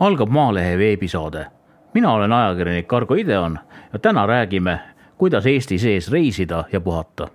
algab 0.00 0.28
Maalehe 0.28 0.78
veebisaade. 0.78 1.46
mina 1.94 2.12
olen 2.12 2.32
ajakirjanik 2.32 2.92
Argo 2.92 3.14
Ideon 3.14 3.58
ja 3.92 3.98
täna 3.98 4.26
räägime, 4.26 4.80
kuidas 5.18 5.46
Eesti 5.46 5.78
sees 5.78 6.10
reisida 6.10 6.64
ja 6.72 6.80
puhata. 6.80 7.28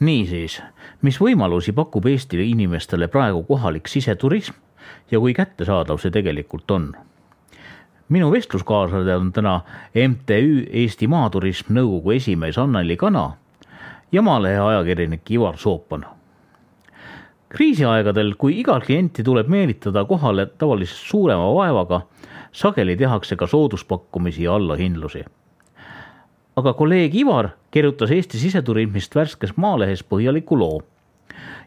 niisiis, 0.00 0.62
mis 1.02 1.20
võimalusi 1.20 1.72
pakub 1.72 2.06
Eesti 2.06 2.50
inimestele 2.50 3.08
praegu 3.08 3.42
kohalik 3.42 3.88
siseturism 3.88 4.54
ja 5.10 5.20
kui 5.20 5.34
kättesaadav 5.34 5.98
see 5.98 6.10
tegelikult 6.10 6.70
on? 6.70 6.92
minu 8.08 8.32
vestluskaaslased 8.32 9.16
on 9.16 9.32
täna 9.32 9.60
MTÜ 10.08 10.66
Eesti 10.70 11.06
Maaturism 11.06 11.72
nõukogu 11.72 12.16
esimees 12.16 12.58
Anneli 12.58 12.96
Kana 12.96 13.30
ja 14.12 14.22
Maalehe 14.22 14.58
ajakirjanik 14.58 15.30
Ivar 15.30 15.56
Soopan. 15.56 16.06
kriisiaegadel, 17.48 18.34
kui 18.38 18.60
iga 18.60 18.80
klienti 18.80 19.22
tuleb 19.22 19.48
meelitada 19.48 20.04
kohale 20.04 20.46
tavalisest 20.46 21.06
suurema 21.10 21.54
vaevaga, 21.54 22.00
sageli 22.52 22.96
tehakse 22.96 23.36
ka 23.36 23.46
sooduspakkumisi 23.46 24.42
ja 24.42 24.54
allahindlusi. 24.54 25.24
aga 26.56 26.72
kolleeg 26.72 27.14
Ivar 27.14 27.48
kirjutas 27.70 28.10
Eesti 28.10 28.38
siseturismist 28.38 29.14
värskes 29.14 29.56
Maalehes 29.56 30.04
põhjaliku 30.04 30.58
loo 30.58 30.82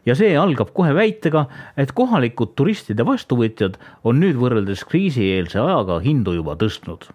ja 0.06 0.14
see 0.16 0.36
algab 0.38 0.72
kohe 0.76 0.94
väitega, 0.94 1.44
et 1.76 1.92
kohalikud 1.92 2.54
turistide 2.56 3.06
vastuvõtjad 3.06 3.78
on 4.04 4.20
nüüd 4.22 4.38
võrreldes 4.40 4.84
kriisieelse 4.88 5.60
ajaga 5.60 5.98
hindu 6.04 6.36
juba 6.38 6.56
tõstnud. 6.60 7.08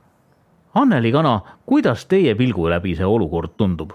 Anneli 0.73 1.11
Kana, 1.13 1.39
kuidas 1.69 2.05
teie 2.09 2.33
pilgu 2.35 2.69
läbi 2.69 2.95
see 2.97 3.05
olukord 3.05 3.53
tundub? 3.57 3.93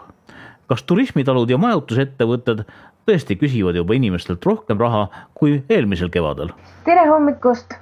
Kas 0.68 0.84
turismitalud 0.84 1.50
ja 1.50 1.58
majutusettevõtted 1.60 2.64
tõesti 3.08 3.38
küsivad 3.40 3.76
juba 3.78 3.96
inimestelt 3.96 4.44
rohkem 4.44 4.80
raha 4.80 5.06
kui 5.34 5.62
eelmisel 5.68 6.12
kevadel? 6.12 6.52
tere 6.84 7.08
hommikust! 7.08 7.78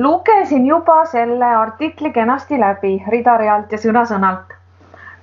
lugesin 0.00 0.66
juba 0.66 1.04
selle 1.12 1.54
artikli 1.60 2.12
kenasti 2.12 2.60
läbi 2.60 2.96
rida-realt 3.12 3.72
ja 3.72 3.80
sõna-sõnalt 3.80 4.54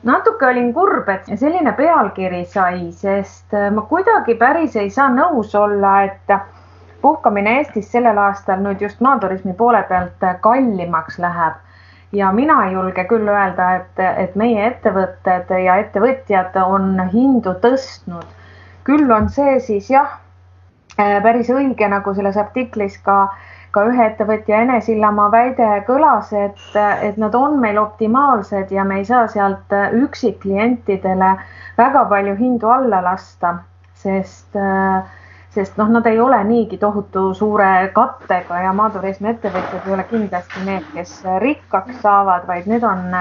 natuke 0.03 0.45
olin 0.45 0.71
kurb, 0.73 1.09
et 1.09 1.29
selline 1.37 1.73
pealkiri 1.77 2.45
sai, 2.49 2.89
sest 2.91 3.53
äh, 3.53 3.69
ma 3.73 3.85
kuidagi 3.89 4.35
päris 4.39 4.75
ei 4.79 4.89
saa 4.89 5.09
nõus 5.13 5.53
olla, 5.57 6.01
et 6.09 6.33
puhkamine 7.01 7.57
Eestis 7.59 7.91
sellel 7.91 8.17
aastal 8.21 8.61
nüüd 8.61 8.81
just 8.81 9.01
maaturismi 9.01 9.53
poole 9.57 9.83
pealt 9.89 10.25
kallimaks 10.41 11.19
läheb. 11.21 11.59
Ja 12.13 12.31
mina 12.31 12.57
julge 12.71 13.05
küll 13.09 13.27
öelda, 13.27 13.69
et, 13.75 14.01
et 14.23 14.35
meie 14.35 14.65
ettevõtted 14.67 15.51
ja 15.65 15.77
ettevõtjad 15.83 16.57
on 16.65 16.99
hindu 17.13 17.55
tõstnud. 17.63 18.25
küll 18.83 19.11
on 19.11 19.29
see 19.29 19.59
siis 19.59 19.89
jah, 19.89 20.19
äh, 20.97 21.21
päris 21.23 21.49
õige, 21.49 21.87
nagu 21.87 22.13
selles 22.13 22.37
artiklis 22.37 22.97
ka 23.05 23.21
äh, 23.23 23.49
ka 23.75 23.83
ühe 23.87 24.05
ettevõtja 24.05 24.61
Ene 24.65 24.79
Sillamaa 24.83 25.29
väide 25.31 25.67
kõlas, 25.87 26.31
et, 26.35 26.59
et 26.75 27.17
nad 27.21 27.35
on 27.37 27.57
meil 27.63 27.79
optimaalsed 27.79 28.71
ja 28.75 28.83
me 28.87 28.99
ei 28.99 29.07
saa 29.07 29.27
sealt 29.31 29.71
üksikklientidele 29.95 31.31
väga 31.77 32.03
palju 32.11 32.35
hindu 32.39 32.71
alla 32.71 33.01
lasta, 33.05 33.55
sest, 34.03 34.59
sest 35.51 35.77
noh, 35.77 35.89
nad 35.91 36.05
ei 36.07 36.19
ole 36.19 36.43
niigi 36.47 36.77
tohutu 36.77 37.33
suure 37.33 37.91
kattega 37.93 38.61
ja 38.65 38.73
maaturismi 38.73 39.33
ettevõtjad 39.33 39.87
ei 39.87 39.93
ole 39.93 40.07
kindlasti 40.09 40.65
need, 40.65 40.87
kes 40.95 41.21
rikkaks 41.43 42.01
saavad, 42.01 42.47
vaid 42.47 42.69
need 42.71 42.83
on 42.87 43.11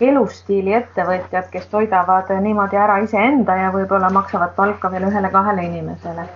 elustiili 0.00 0.74
ettevõtjad, 0.76 1.46
kes 1.52 1.66
toidavad 1.72 2.28
niimoodi 2.42 2.76
ära 2.76 2.98
iseenda 3.04 3.56
ja 3.56 3.70
võib-olla 3.72 4.10
maksavad 4.12 4.52
palka 4.56 4.90
veel 4.92 5.06
ühele-kahele 5.08 5.64
inimesele. 5.70 6.26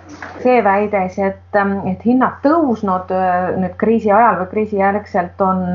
see 0.43 0.65
väides, 0.65 1.19
et, 1.19 1.61
et 1.93 2.07
hinnad 2.07 2.41
tõusnud 2.47 3.13
äh, 3.13 3.53
nüüd 3.61 3.77
kriisi 3.77 4.13
ajal 4.13 4.41
või 4.41 4.51
kriisijärgselt 4.55 5.41
on, 5.45 5.67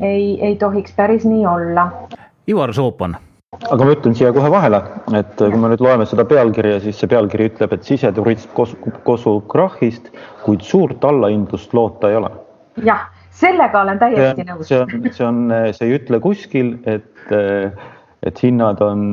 ei, 0.00 0.38
ei 0.40 0.56
tohiks 0.56 0.96
päris 0.96 1.28
nii 1.28 1.46
olla. 1.46 1.90
Ivar 2.48 2.72
Soopan 2.72 3.16
aga 3.70 3.84
ma 3.84 3.94
ütlen 3.94 4.16
siia 4.18 4.32
kohe 4.36 4.50
vahele, 4.52 4.80
et 5.16 5.34
kui 5.38 5.60
me 5.60 5.70
nüüd 5.72 5.82
loeme 5.84 6.06
seda 6.08 6.26
pealkirja, 6.28 6.80
siis 6.84 6.98
see 7.00 7.10
pealkiri 7.10 7.50
ütleb, 7.50 7.72
et 7.76 7.86
siseturism 7.88 8.52
kosub 9.06 9.46
krahhist, 9.52 10.10
kuid 10.44 10.64
suurt 10.66 11.04
allahindlust 11.06 11.74
loota 11.76 12.12
ei 12.12 12.20
ole. 12.20 12.32
jah, 12.84 13.06
sellega 13.30 13.82
olen 13.82 14.02
täiesti 14.02 14.42
see, 14.42 14.50
nõus. 14.50 14.68
see 14.68 14.82
on, 14.82 15.08
see 15.16 15.26
on, 15.26 15.42
see 15.78 15.88
ei 15.88 15.96
ütle 15.98 16.20
kuskil, 16.24 16.76
et, 16.88 17.34
et 18.26 18.44
hinnad 18.44 18.82
on 18.84 19.06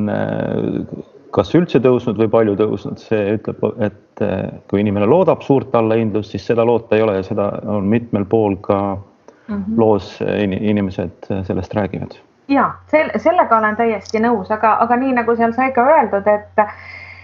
kas 1.34 1.50
üldse 1.58 1.82
tõusnud 1.82 2.20
või 2.22 2.30
palju 2.34 2.58
tõusnud, 2.60 3.00
see 3.02 3.38
ütleb, 3.38 3.64
et 3.82 4.26
kui 4.70 4.84
inimene 4.84 5.08
loodab 5.10 5.42
suurt 5.46 5.74
allahindlust, 5.76 6.36
siis 6.36 6.46
seda 6.52 6.66
loota 6.68 6.98
ei 6.98 7.06
ole 7.06 7.18
ja 7.18 7.26
seda 7.26 7.50
on 7.74 7.90
mitmel 7.90 8.28
pool 8.30 8.60
ka 8.62 8.80
mm 8.94 9.56
-hmm. 9.56 9.80
loos 9.80 10.20
inimesed 10.22 11.32
sellest 11.48 11.74
räägivad. 11.74 12.20
Ja 12.48 12.72
sel-, 12.92 13.14
sellega 13.18 13.58
olen 13.58 13.76
täiesti 13.76 14.20
nõus, 14.20 14.52
aga, 14.52 14.78
aga 14.84 15.00
nii 15.00 15.16
nagu 15.20 15.36
seal 15.36 15.54
sai 15.56 15.72
ka 15.72 15.86
öeldud, 15.96 16.28
et 16.28 16.68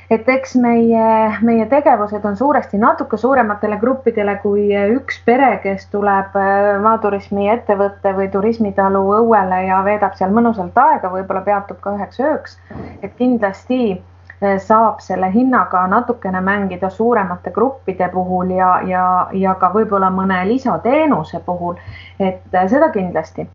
et 0.10 0.30
eks 0.30 0.56
meie, 0.58 1.08
meie 1.46 1.66
tegevused 1.70 2.24
on 2.26 2.38
suuresti 2.38 2.80
natuke 2.82 3.18
suurematele 3.18 3.78
gruppidele 3.78 4.36
kui 4.42 4.68
üks 4.96 5.20
pere, 5.26 5.52
kes 5.64 5.86
tuleb 5.94 6.38
äh, 6.40 6.70
maaturismi 6.82 7.50
ettevõtte 7.54 8.16
või 8.18 8.30
turismitalu 8.34 9.04
õuele 9.20 9.64
ja 9.68 9.84
veedab 9.86 10.18
seal 10.18 10.34
mõnusalt 10.34 10.78
aega, 10.82 11.12
võib-olla 11.14 11.44
peatub 11.46 11.82
ka 11.84 11.94
üheks 11.98 12.24
ööks. 12.26 12.58
et 13.04 13.14
kindlasti 13.22 13.82
äh, 13.94 14.58
saab 14.58 15.06
selle 15.06 15.30
hinnaga 15.34 15.86
natukene 15.94 16.42
mängida 16.42 16.90
suuremate 16.90 17.54
gruppide 17.54 18.10
puhul 18.10 18.58
ja, 18.58 18.80
ja, 18.90 19.06
ja 19.34 19.56
ka 19.62 19.70
võib-olla 19.78 20.10
mõne 20.10 20.42
lisateenuse 20.50 21.46
puhul, 21.46 21.78
et 22.20 22.42
äh, 22.54 22.68
seda 22.68 22.90
kindlasti. 22.90 23.46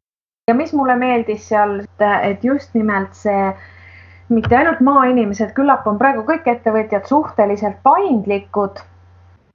Ja 0.49 0.55
mis 0.55 0.73
mulle 0.77 0.97
meeldis 0.97 1.49
seal, 1.49 1.79
et 2.23 2.43
just 2.45 2.75
nimelt 2.77 3.15
see 3.17 3.45
mitte 4.29 4.57
ainult 4.57 4.81
maainimesed, 4.85 5.55
küllap 5.57 5.87
on 5.89 5.97
praegu 6.01 6.25
kõik 6.29 6.49
ettevõtjad 6.53 7.07
suhteliselt 7.09 7.79
paindlikud 7.85 8.83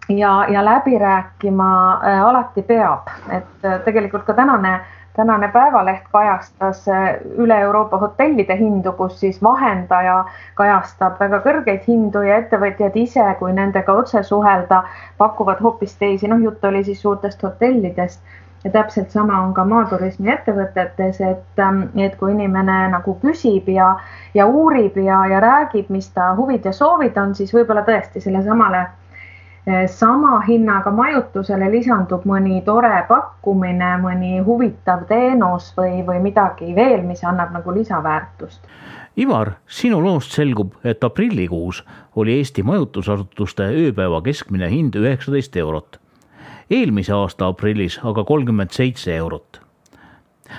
ja, 0.10 0.32
ja 0.50 0.64
läbi 0.66 0.98
rääkima 0.98 1.68
äh, 1.94 2.24
alati 2.26 2.64
peab, 2.66 3.12
et 3.30 3.70
äh, 3.70 3.78
tegelikult 3.86 4.26
ka 4.26 4.34
tänane, 4.34 4.80
tänane 5.14 5.52
Päevaleht 5.54 6.10
kajastas 6.10 6.82
äh, 6.90 7.22
üle 7.38 7.60
Euroopa 7.68 8.02
hotellide 8.02 8.58
hindu, 8.58 8.96
kus 8.98 9.20
siis 9.22 9.38
vahendaja 9.46 10.24
kajastab 10.58 11.22
väga 11.22 11.44
kõrgeid 11.46 11.86
hindu 11.86 12.26
ja 12.26 12.42
ettevõtjad 12.42 12.98
ise, 12.98 13.30
kui 13.38 13.54
nendega 13.54 13.94
otse 13.94 14.26
suhelda, 14.26 14.84
pakuvad 15.22 15.62
hoopis 15.62 15.98
teisi, 16.02 16.34
noh, 16.34 16.42
jutt 16.50 16.66
oli 16.66 16.84
siis 16.90 17.02
suurtest 17.06 17.46
hotellidest 17.46 18.26
ja 18.64 18.72
täpselt 18.72 19.12
sama 19.12 19.42
on 19.42 19.54
ka 19.54 19.64
maaturismi 19.66 20.32
ettevõtetes, 20.32 21.22
et, 21.24 21.60
ähm, 21.64 21.84
et 21.98 22.16
kui 22.20 22.34
inimene 22.34 22.80
nagu 22.94 23.16
küsib 23.22 23.70
ja, 23.72 23.94
ja 24.34 24.48
uurib 24.48 24.98
ja, 25.00 25.24
ja 25.32 25.40
räägib, 25.44 25.90
mis 25.90 26.10
ta 26.16 26.34
huvid 26.36 26.66
ja 26.66 26.74
soovid 26.76 27.18
on, 27.18 27.36
siis 27.36 27.54
võib-olla 27.56 27.86
tõesti 27.88 28.22
sellesamale 28.24 28.82
äh, 28.84 29.86
sama 29.88 30.42
hinnaga 30.48 30.92
majutusele 30.92 31.72
lisandub 31.72 32.28
mõni 32.28 32.60
tore 32.66 33.06
pakkumine, 33.08 33.96
mõni 34.04 34.44
huvitav 34.44 35.08
teenus 35.08 35.72
või, 35.78 36.04
või 36.08 36.20
midagi 36.28 36.76
veel, 36.76 37.02
mis 37.08 37.24
annab 37.24 37.56
nagu 37.56 37.76
lisaväärtust. 37.76 38.68
Ivar, 39.20 39.56
sinu 39.68 39.98
loost 40.04 40.36
selgub, 40.36 40.76
et 40.84 41.04
aprillikuus 41.04 41.82
oli 42.16 42.38
Eesti 42.40 42.64
majutusasutuste 42.64 43.66
ööpäeva 43.72 44.22
keskmine 44.24 44.70
hind 44.72 44.96
üheksateist 44.96 45.58
eurot 45.60 46.00
eelmise 46.70 47.14
aasta 47.14 47.48
aprillis 47.50 48.00
aga 48.04 48.24
kolmkümmend 48.24 48.72
seitse 48.72 49.16
eurot. 49.16 49.62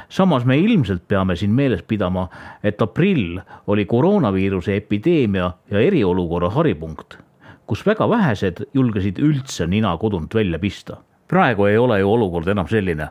samas 0.09 0.45
me 0.45 0.59
ilmselt 0.59 1.03
peame 1.09 1.37
siin 1.37 1.51
meeles 1.51 1.83
pidama, 1.83 2.29
et 2.65 2.83
aprill 2.83 3.41
oli 3.67 3.85
koroonaviiruse 3.85 4.77
epideemia 4.77 5.53
ja 5.71 5.81
eriolukorra 5.81 6.51
haripunkt, 6.51 7.19
kus 7.67 7.87
väga 7.87 8.09
vähesed 8.09 8.67
julgesid 8.75 9.19
üldse 9.19 9.67
nina 9.67 9.97
kodunt 9.97 10.35
välja 10.35 10.59
pista. 10.59 10.97
praegu 11.29 11.65
ei 11.65 11.79
ole 11.79 12.01
ju 12.01 12.13
olukord 12.13 12.49
enam 12.49 12.69
selline 12.69 13.09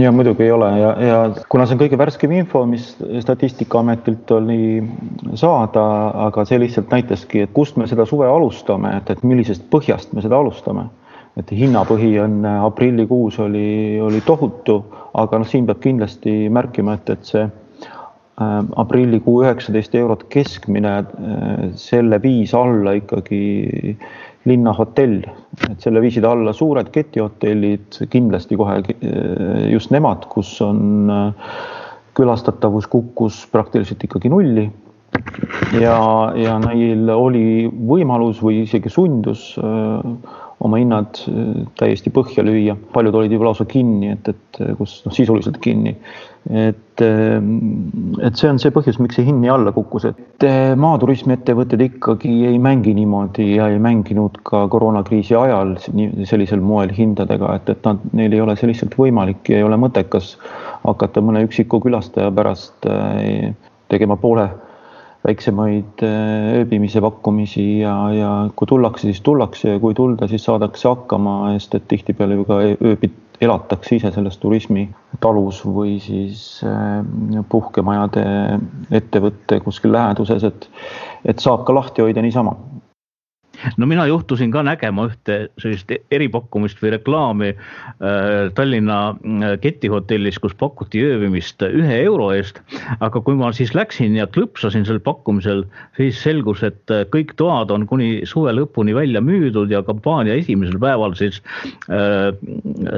ja 0.00 0.12
muidugi 0.12 0.42
ei 0.42 0.52
ole 0.52 0.68
ja, 0.78 0.90
ja 1.02 1.30
kuna 1.48 1.66
see 1.66 1.74
on 1.74 1.80
kõige 1.80 1.98
värskem 1.98 2.32
info, 2.32 2.64
mis 2.66 2.96
Statistikaametilt 3.20 4.30
oli 4.30 4.82
saada, 5.34 5.84
aga 6.26 6.44
see 6.44 6.60
lihtsalt 6.60 6.92
näitaski, 6.92 7.44
et 7.44 7.52
kust 7.52 7.76
me 7.76 7.86
seda 7.86 8.06
suve 8.06 8.28
alustame, 8.28 8.96
et, 8.96 9.10
et 9.10 9.22
millisest 9.22 9.66
põhjast 9.70 10.12
me 10.12 10.22
seda 10.22 10.38
alustame 10.38 10.88
et 11.40 11.50
hinnapõhi 11.54 12.14
on 12.22 12.42
äh, 12.46 12.62
aprillikuus 12.64 13.40
oli, 13.42 14.00
oli 14.02 14.22
tohutu, 14.26 14.78
aga 15.18 15.40
noh, 15.40 15.48
siin 15.48 15.66
peab 15.68 15.82
kindlasti 15.82 16.44
märkima, 16.52 16.98
et, 16.98 17.10
et 17.16 17.30
see 17.30 17.42
äh, 17.44 18.60
aprillikuu 18.82 19.40
üheksateist 19.42 19.96
eurot 19.98 20.28
keskmine 20.34 20.94
äh,, 21.00 21.64
selle 21.80 22.20
viis 22.22 22.54
alla 22.58 22.94
ikkagi 23.00 23.96
linnahotell, 24.44 25.22
et 25.70 25.80
selle 25.80 26.02
viisid 26.04 26.26
alla 26.28 26.52
suured 26.52 26.90
ketihotellid, 26.92 28.02
kindlasti 28.12 28.58
kohe 28.60 28.82
just 29.72 29.88
nemad, 29.94 30.26
kus 30.28 30.50
on 30.60 31.08
külastatavus 32.14 32.86
kukkus 32.92 33.38
praktiliselt 33.48 34.04
ikkagi 34.04 34.28
nulli. 34.28 34.66
Ja, 35.78 35.96
ja 36.36 36.58
neil 36.60 37.08
oli 37.14 37.70
võimalus 37.88 38.40
või 38.42 38.64
isegi 38.66 38.90
sundus 38.92 39.52
äh, 39.62 40.43
oma 40.64 40.78
hinnad 40.80 41.18
äh, 41.30 41.64
täiesti 41.80 42.12
põhja 42.14 42.44
lüüa, 42.46 42.76
paljud 42.94 43.16
olid 43.18 43.34
juba 43.34 43.48
lausa 43.50 43.66
kinni, 43.68 44.12
et, 44.14 44.30
et 44.30 44.60
kus 44.78 45.00
noh, 45.06 45.14
sisuliselt 45.14 45.58
kinni. 45.64 45.96
et, 46.44 47.00
ähm, 47.00 47.54
et 48.20 48.36
see 48.36 48.50
on 48.52 48.58
see 48.60 48.72
põhjus, 48.74 48.98
miks 49.00 49.16
see 49.16 49.24
hind 49.24 49.40
nii 49.40 49.52
alla 49.54 49.72
kukkus, 49.72 50.04
et 50.10 50.44
maaturismiettevõtted 50.76 51.80
ikkagi 51.86 52.34
ei 52.50 52.58
mängi 52.60 52.92
niimoodi 52.98 53.46
ja 53.54 53.70
ei 53.72 53.80
mänginud 53.80 54.36
ka 54.44 54.66
koroonakriisi 54.72 55.38
ajal 55.40 55.78
sellisel 55.80 56.60
moel 56.60 56.92
hindadega, 56.92 57.54
et, 57.56 57.72
et 57.72 57.88
nad, 57.88 58.04
neil 58.12 58.36
ei 58.36 58.44
ole 58.44 58.58
see 58.60 58.68
lihtsalt 58.68 58.98
võimalik 59.00 59.48
ja 59.48 59.62
ei 59.62 59.64
ole 59.64 59.80
mõttekas 59.80 60.34
hakata 60.84 61.24
mõne 61.24 61.46
üksiku 61.48 61.80
külastaja 61.80 62.28
pärast 62.36 62.86
tegema 63.88 64.20
poole 64.20 64.50
väiksemaid 65.24 66.02
äh, 66.04 66.60
ööbimise 66.60 67.00
pakkumisi 67.00 67.80
ja, 67.80 67.94
ja 68.12 68.30
kui 68.56 68.68
tullakse, 68.68 69.08
siis 69.08 69.22
tullakse 69.24 69.76
ja 69.76 69.80
kui 69.80 69.94
tulda, 69.94 70.28
siis 70.28 70.44
saadakse 70.44 70.88
hakkama, 70.88 71.54
sest 71.56 71.78
et 71.78 71.88
tihtipeale 71.88 72.40
ju 72.40 72.48
ka 72.48 72.60
ööbid 72.74 73.20
elatakse 73.42 73.96
ise 73.96 74.12
selles 74.14 74.36
turismitalus 74.42 75.62
või 75.66 75.96
siis 76.02 76.44
äh, 76.68 77.00
puhkemajade 77.50 78.26
ettevõtte 79.00 79.60
kuskil 79.64 79.94
läheduses, 79.96 80.44
et, 80.44 80.68
et 81.24 81.42
saab 81.42 81.64
ka 81.66 81.74
lahti 81.76 82.04
hoida 82.04 82.22
niisama 82.24 82.56
no 83.76 83.86
mina 83.86 84.06
juhtusin 84.06 84.52
ka 84.54 84.62
nägema 84.66 85.08
ühte 85.08 85.36
sellist 85.62 85.90
eripakkumist 86.14 86.80
või 86.82 86.94
reklaami 86.96 87.50
äh, 87.54 88.50
Tallinna 88.56 88.98
äh, 89.14 89.54
ketihotellis, 89.62 90.38
kus 90.42 90.56
pakuti 90.60 91.02
ööbimist 91.04 91.62
ühe 91.66 92.00
euro 92.04 92.30
eest. 92.34 92.60
aga 93.00 93.22
kui 93.24 93.36
ma 93.38 93.52
siis 93.56 93.74
läksin 93.76 94.16
ja 94.18 94.26
klõpsasin 94.30 94.86
sel 94.88 95.00
pakkumisel, 95.04 95.64
siis 95.98 96.20
selgus, 96.22 96.64
et 96.66 96.94
äh, 96.94 97.04
kõik 97.12 97.34
toad 97.40 97.72
on 97.74 97.86
kuni 97.90 98.24
suve 98.28 98.54
lõpuni 98.56 98.94
välja 98.96 99.22
müüdud 99.24 99.72
ja 99.72 99.82
kampaania 99.86 100.36
esimesel 100.38 100.78
päeval 100.80 101.14
siis 101.18 101.40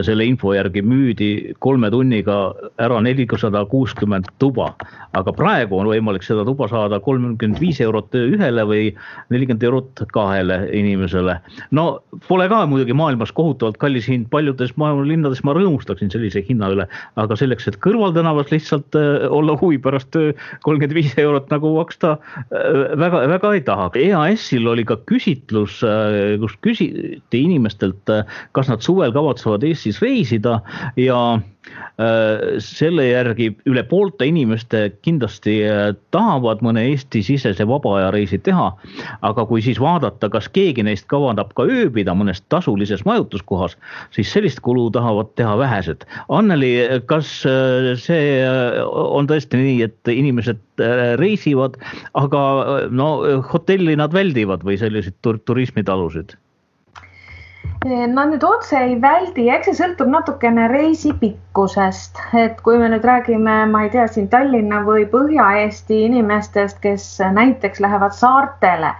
selle 0.06 0.24
info 0.24 0.52
järgi 0.54 0.82
müüdi 0.84 1.28
kolme 1.62 1.90
tunniga 1.92 2.36
ära 2.82 3.00
nelisada 3.04 3.64
kuuskümmend 3.70 4.28
tuba. 4.42 4.74
aga 5.16 5.32
praegu 5.32 5.78
on 5.78 5.88
võimalik 5.88 6.24
seda 6.26 6.44
tuba 6.44 6.68
saada 6.68 6.98
kolmkümmend 7.00 7.60
viis 7.60 7.80
eurot 7.80 8.14
ühele 8.18 8.64
või 8.68 8.82
nelikümmend 9.32 9.62
eurot 9.64 10.02
kahele 10.12 10.55
inimesele. 10.72 11.38
no 11.70 11.86
pole 12.28 12.48
ka 12.48 12.62
muidugi 12.66 12.94
maailmas 12.96 13.32
kohutavalt 13.36 13.78
kallis 13.82 14.08
hind, 14.10 14.28
paljudes 14.32 14.74
maailma 14.80 15.06
linnades 15.08 15.42
ma 15.46 15.54
rõõmustaksin 15.56 16.10
sellise 16.12 16.42
hinna 16.46 16.70
üle, 16.74 16.86
aga 17.20 17.38
selleks, 17.38 17.68
et 17.70 17.78
kõrvaltänavas 17.84 18.52
lihtsalt 18.54 18.98
äh, 18.98 19.26
olla 19.32 19.56
huvi 19.60 19.78
pärast 19.82 20.16
äh, 20.18 20.46
kolmkümmend 20.66 20.96
viis 20.96 21.16
eurot 21.20 21.50
nagu 21.52 21.72
maksta 21.76 22.16
äh, 22.16 22.96
väga, 22.98 23.24
väga 23.36 23.52
ei 23.56 23.64
taha. 23.66 23.90
EAS-il 23.96 24.66
oli 24.68 24.84
ka 24.86 24.98
küsitlus, 25.08 25.80
kus 26.42 26.54
küsiti 26.64 27.42
inimestelt, 27.46 28.10
kas 28.56 28.70
nad 28.70 28.84
suvel 28.84 29.12
kavatsevad 29.14 29.64
Eestis 29.66 30.00
reisida 30.02 30.60
ja 31.00 31.18
selle 32.62 33.06
järgi 33.08 33.48
üle 33.66 33.82
poolte 33.88 34.28
inimeste 34.28 34.82
kindlasti 35.02 35.56
tahavad 36.14 36.60
mõne 36.62 36.84
Eesti-sisese 36.92 37.66
vaba 37.66 37.96
aja 37.98 38.12
reisi 38.14 38.38
teha. 38.38 38.68
aga 39.26 39.46
kui 39.48 39.62
siis 39.64 39.80
vaadata, 39.82 40.28
kas 40.30 40.45
keegi 40.54 40.84
neist 40.86 41.08
kavandab 41.10 41.52
ka 41.58 41.66
ööbida 41.66 42.14
mõnes 42.16 42.42
tasulises 42.52 43.04
majutuskohas, 43.08 43.76
siis 44.14 44.30
sellist 44.32 44.62
kulu 44.64 44.88
tahavad 44.94 45.32
teha 45.38 45.56
vähesed. 45.60 46.06
Anneli, 46.28 46.72
kas 47.10 47.30
äh, 47.48 47.92
see 48.00 48.40
on 48.92 49.28
tõesti 49.30 49.60
nii, 49.60 49.76
et 49.86 50.12
inimesed 50.12 50.62
reisivad, 51.20 51.78
aga 52.18 52.40
no 52.92 53.12
hotelli 53.52 53.96
nad 53.96 54.12
väldivad 54.12 54.66
või 54.66 54.76
selliseid 54.80 55.16
tur 55.24 55.40
turismitalusid? 55.48 56.36
Nad 57.86 58.32
nüüd 58.32 58.42
otse 58.42 58.78
ei 58.82 58.94
väldi, 58.98 59.44
eks 59.52 59.68
see 59.68 59.76
sõltub 59.78 60.08
natukene 60.10 60.64
reisi 60.72 61.12
pikkusest, 61.20 62.18
et 62.34 62.58
kui 62.66 62.80
me 62.80 62.88
nüüd 62.90 63.04
räägime, 63.06 63.54
ma 63.70 63.84
ei 63.84 63.92
tea, 63.92 64.06
siin 64.10 64.26
Tallinna 64.32 64.80
või 64.86 65.04
Põhja-Eesti 65.12 66.00
inimestest, 66.08 66.80
kes 66.82 67.04
näiteks 67.36 67.82
lähevad 67.84 68.16
saartele, 68.16 68.90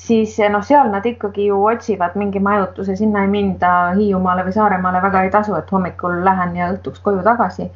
siis 0.00 0.36
noh, 0.52 0.62
seal 0.64 0.90
nad 0.92 1.06
ikkagi 1.06 1.46
ju 1.50 1.62
otsivad 1.70 2.16
mingi 2.20 2.40
majutuse, 2.42 2.96
sinna 2.96 3.24
ei 3.26 3.32
minda 3.32 3.72
Hiiumaale 3.96 4.44
või 4.46 4.56
Saaremaale 4.56 5.02
väga 5.02 5.24
ei 5.26 5.32
tasu, 5.34 5.54
et 5.58 5.72
hommikul 5.72 6.22
lähen 6.24 6.56
ja 6.56 6.70
õhtuks 6.74 7.02
koju 7.04 7.22
tagasi 7.26 7.68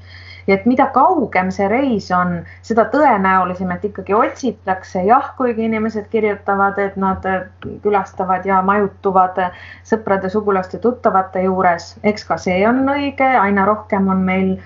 ja 0.47 0.59
et 0.59 0.67
mida 0.67 0.87
kaugem 0.95 1.51
see 1.55 1.69
reis 1.71 2.11
on, 2.15 2.37
seda 2.63 2.87
tõenäolisem, 2.93 3.71
et 3.75 3.85
ikkagi 3.91 4.15
otsitakse, 4.15 5.05
jah, 5.09 5.33
kuigi 5.39 5.67
inimesed 5.69 6.09
kirjutavad, 6.13 6.79
et 6.79 6.97
nad 7.01 7.25
äh, 7.29 7.49
külastavad 7.83 8.47
ja 8.47 8.61
majutuvad 8.63 9.41
sõprade, 9.87 10.31
sugulaste, 10.33 10.79
tuttavate 10.79 11.45
juures, 11.49 11.95
eks 12.03 12.29
ka 12.29 12.39
see 12.41 12.63
on 12.69 12.85
õige, 12.89 13.29
aina 13.41 13.67
rohkem 13.69 14.09
on 14.09 14.25
meil 14.25 14.57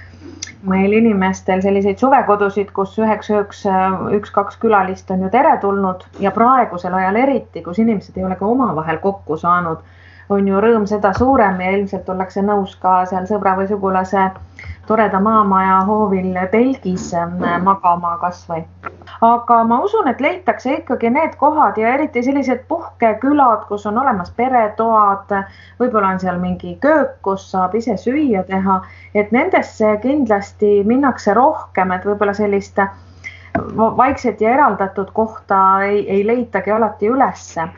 meil 0.66 0.92
inimestel 0.92 1.60
selliseid 1.62 2.00
suvekodusid, 2.02 2.72
kus 2.74 2.96
üheks 2.98 3.30
ööks 3.30 3.60
äh, 3.70 4.00
üks-kaks 4.18 4.58
külalist 4.62 5.10
on 5.14 5.22
ju 5.22 5.30
teretulnud. 5.30 6.02
Ja 6.22 6.32
praegusel 6.34 6.94
ajal 6.98 7.20
eriti, 7.20 7.62
kus 7.62 7.78
inimesed 7.78 8.16
ei 8.18 8.26
ole 8.26 8.36
ka 8.40 8.46
omavahel 8.46 8.98
kokku 9.02 9.38
saanud, 9.38 9.84
on 10.28 10.48
ju 10.48 10.60
rõõm 10.60 10.86
seda 10.88 11.12
suurem 11.16 11.60
ja 11.60 11.72
ilmselt 11.76 12.08
ollakse 12.12 12.42
nõus 12.44 12.74
ka 12.82 13.00
seal 13.08 13.26
sõbra 13.28 13.54
või 13.58 13.68
sugulase 13.70 14.28
toreda 14.88 15.20
maamaja 15.20 15.80
hoovil 15.88 16.36
telgis 16.52 17.10
ähm, 17.16 17.40
magama 17.64 18.16
kasvõi. 18.20 18.62
aga 19.24 19.58
ma 19.64 19.80
usun, 19.84 20.08
et 20.08 20.20
leitakse 20.20 20.74
ikkagi 20.78 21.10
need 21.12 21.36
kohad 21.40 21.78
ja 21.80 21.94
eriti 21.96 22.22
sellised 22.22 22.64
puhkekülad, 22.68 23.66
kus 23.68 23.86
on 23.86 23.98
olemas 23.98 24.30
peretoad, 24.36 25.34
võib-olla 25.80 26.14
on 26.14 26.20
seal 26.20 26.40
mingi 26.40 26.76
köök, 26.80 27.18
kus 27.22 27.50
saab 27.50 27.74
ise 27.74 27.96
süüa 27.96 28.44
teha, 28.48 28.80
et 29.14 29.32
nendesse 29.32 29.96
kindlasti 30.02 30.82
minnakse 30.84 31.34
rohkem, 31.34 31.92
et 31.92 32.08
võib-olla 32.08 32.36
sellist 32.36 32.80
vaikset 33.76 34.40
ja 34.40 34.54
eraldatud 34.54 35.10
kohta 35.12 35.82
ei, 35.84 36.04
ei 36.08 36.26
leitagi 36.26 36.70
alati 36.70 37.08
ülesse 37.10 37.68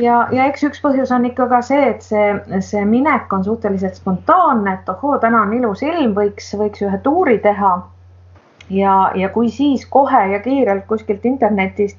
ja, 0.00 0.16
ja 0.32 0.46
eks 0.48 0.64
üks 0.68 0.82
põhjus 0.82 1.12
on 1.14 1.26
ikka 1.28 1.46
ka 1.50 1.60
see, 1.64 1.82
et 1.92 2.02
see, 2.04 2.32
see 2.64 2.82
minek 2.88 3.32
on 3.32 3.44
suhteliselt 3.44 3.98
spontaanne, 3.98 4.78
et 4.78 4.88
ohoo, 4.92 5.18
täna 5.22 5.44
on 5.46 5.54
ilus 5.56 5.84
ilm, 5.86 6.14
võiks, 6.16 6.52
võiks 6.58 6.82
ühe 6.86 6.98
tuuri 7.04 7.38
teha. 7.44 7.76
ja, 8.70 8.96
ja 9.14 9.28
kui 9.28 9.50
siis 9.50 9.86
kohe 9.86 10.26
ja 10.32 10.38
kiirelt 10.40 10.84
kuskilt 10.86 11.24
internetist 11.26 11.98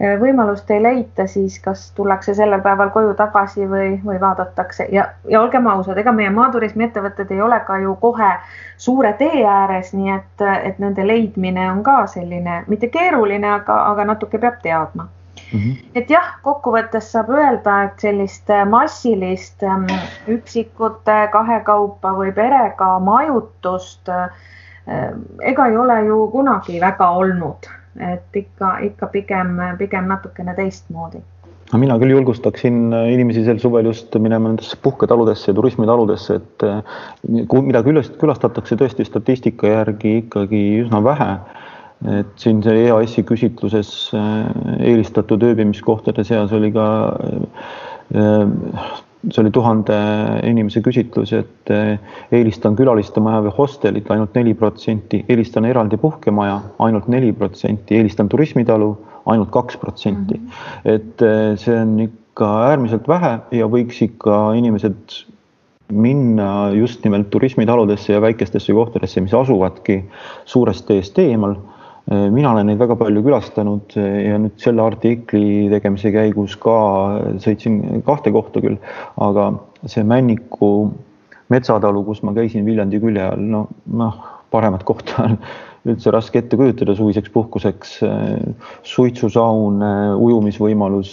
eh, 0.00 0.16
võimalust 0.20 0.70
ei 0.70 0.82
leita, 0.82 1.26
siis 1.26 1.60
kas 1.62 1.90
tullakse 1.94 2.34
sellel 2.34 2.60
päeval 2.60 2.90
koju 2.90 3.14
tagasi 3.14 3.68
või, 3.70 4.00
või 4.04 4.20
vaadatakse 4.20 4.88
ja, 4.92 5.08
ja 5.28 5.42
olgem 5.42 5.66
ausad, 5.66 5.98
ega 5.98 6.12
meie 6.12 6.30
maaturismiettevõtted 6.30 7.30
ei 7.30 7.40
ole 7.40 7.60
ka 7.66 7.78
ju 7.78 7.94
kohe 8.00 8.32
suure 8.76 9.12
tee 9.18 9.44
ääres, 9.46 9.92
nii 9.94 10.16
et, 10.16 10.48
et 10.62 10.82
nende 10.82 11.06
leidmine 11.06 11.70
on 11.70 11.84
ka 11.86 12.00
selline 12.06 12.64
mitte 12.66 12.90
keeruline, 12.90 13.54
aga, 13.60 13.84
aga 13.92 14.10
natuke 14.14 14.42
peab 14.42 14.58
teadma 14.62 15.08
Mm 15.52 15.60
-hmm. 15.60 15.76
et 15.94 16.10
jah, 16.10 16.28
kokkuvõttes 16.42 17.12
saab 17.12 17.30
öelda, 17.32 17.82
et 17.84 18.00
sellist 18.04 18.50
äh, 18.50 18.66
massilist 18.68 19.62
ähm, 19.62 19.86
üksikute 20.28 21.16
kahekaupa 21.32 22.12
või 22.18 22.32
perega 22.36 22.98
majutust 22.98 24.08
äh, 24.08 24.28
ega 25.40 25.66
ei 25.66 25.76
ole 25.76 26.04
ju 26.04 26.28
kunagi 26.32 26.80
väga 26.80 27.10
olnud, 27.10 27.70
et 28.12 28.36
ikka, 28.36 28.78
ikka 28.78 29.06
pigem, 29.06 29.56
pigem 29.78 30.08
natukene 30.08 30.54
teistmoodi. 30.54 31.22
No 31.72 31.78
mina 31.78 31.98
küll 31.98 32.12
julgustaksin 32.12 32.92
äh, 32.92 33.12
inimesi 33.12 33.44
sel 33.44 33.58
suvel 33.58 33.88
just 33.88 34.14
minema 34.14 34.48
nendesse 34.48 34.76
puhketaludesse 34.82 35.50
ja 35.50 35.54
turismitaludesse, 35.54 36.34
et 36.34 36.66
mida 37.62 37.82
külastatakse 38.20 38.76
tõesti 38.76 39.04
statistika 39.04 39.66
järgi 39.66 40.18
ikkagi 40.18 40.62
üsna 40.84 41.04
vähe 41.04 41.32
et 42.06 42.30
siin 42.38 42.60
see 42.62 42.84
EAS-i 42.86 43.24
küsitluses 43.26 43.90
äh, 44.14 44.46
eelistatud 44.86 45.42
ööbimiskohtade 45.42 46.22
seas 46.26 46.52
oli 46.54 46.70
ka, 46.74 46.86
äh, 48.14 48.44
see 49.26 49.40
oli 49.42 49.50
tuhande 49.54 49.96
inimese 50.46 50.82
küsitlus, 50.84 51.32
et 51.34 51.72
äh, 51.74 51.96
eelistan 52.30 52.76
külalistemaja 52.78 53.42
või 53.48 53.54
hostelit 53.56 54.10
ainult 54.14 54.36
neli 54.38 54.54
protsenti, 54.58 55.24
eelistan 55.28 55.66
eraldi 55.66 55.98
puhkemaja 55.98 56.60
ainult 56.86 57.08
neli 57.10 57.32
protsenti, 57.34 57.98
eelistan 57.98 58.30
turismitalu 58.30 58.92
ainult 59.28 59.50
kaks 59.52 59.80
protsenti. 59.82 60.38
Mhm. 60.38 60.68
et 60.88 61.24
see 61.60 61.74
on 61.74 61.98
ikka 62.00 62.46
äärmiselt 62.68 63.08
vähe 63.10 63.32
ja 63.58 63.66
võiks 63.66 63.98
ikka 64.06 64.54
inimesed 64.56 65.18
minna 65.88 66.70
just 66.76 67.02
nimelt 67.04 67.30
turismitaludesse 67.32 68.12
ja 68.12 68.20
väikestesse 68.20 68.72
kohtadesse, 68.76 69.20
mis 69.24 69.34
asuvadki 69.34 70.02
suurest 70.46 70.86
teest 70.86 71.18
eemal 71.18 71.56
Äh, 71.56 71.77
mina 72.08 72.52
olen 72.54 72.70
neid 72.70 72.80
väga 72.80 72.96
palju 72.96 73.22
külastanud 73.24 73.96
äh, 74.00 74.22
ja 74.30 74.38
nüüd 74.40 74.56
selle 74.62 74.84
artikli 74.84 75.68
tegemise 75.72 76.12
käigus 76.14 76.56
ka 76.60 76.76
sõitsin 77.42 78.02
kahte 78.06 78.32
kohta 78.32 78.62
küll, 78.64 78.78
aga 79.20 79.50
see 79.84 80.04
Männiku 80.08 80.90
metsatalu, 81.52 82.04
kus 82.06 82.22
ma 82.24 82.32
käisin 82.36 82.64
Viljandi 82.68 83.00
külje 83.02 83.26
all, 83.28 83.44
no 83.44 83.66
noh, 84.00 84.16
paremat 84.52 84.86
kohta 84.88 85.28
üldse 85.88 86.12
raske 86.12 86.40
ette 86.40 86.56
kujutada 86.58 86.96
suviseks 86.96 87.30
puhkuseks. 87.32 87.92
suitsusaun, 88.84 89.84
ujumisvõimalus, 90.20 91.12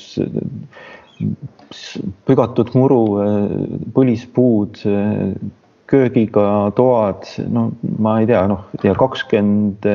pügatud 2.27 2.73
muru, 2.75 3.03
põlispuud, 3.95 4.81
köögiga 5.87 6.47
toad, 6.75 7.29
no 7.53 7.69
ma 8.03 8.17
ei 8.19 8.27
tea, 8.27 8.41
noh, 8.51 8.65
ja 8.83 8.95
kakskümmend 8.99 9.85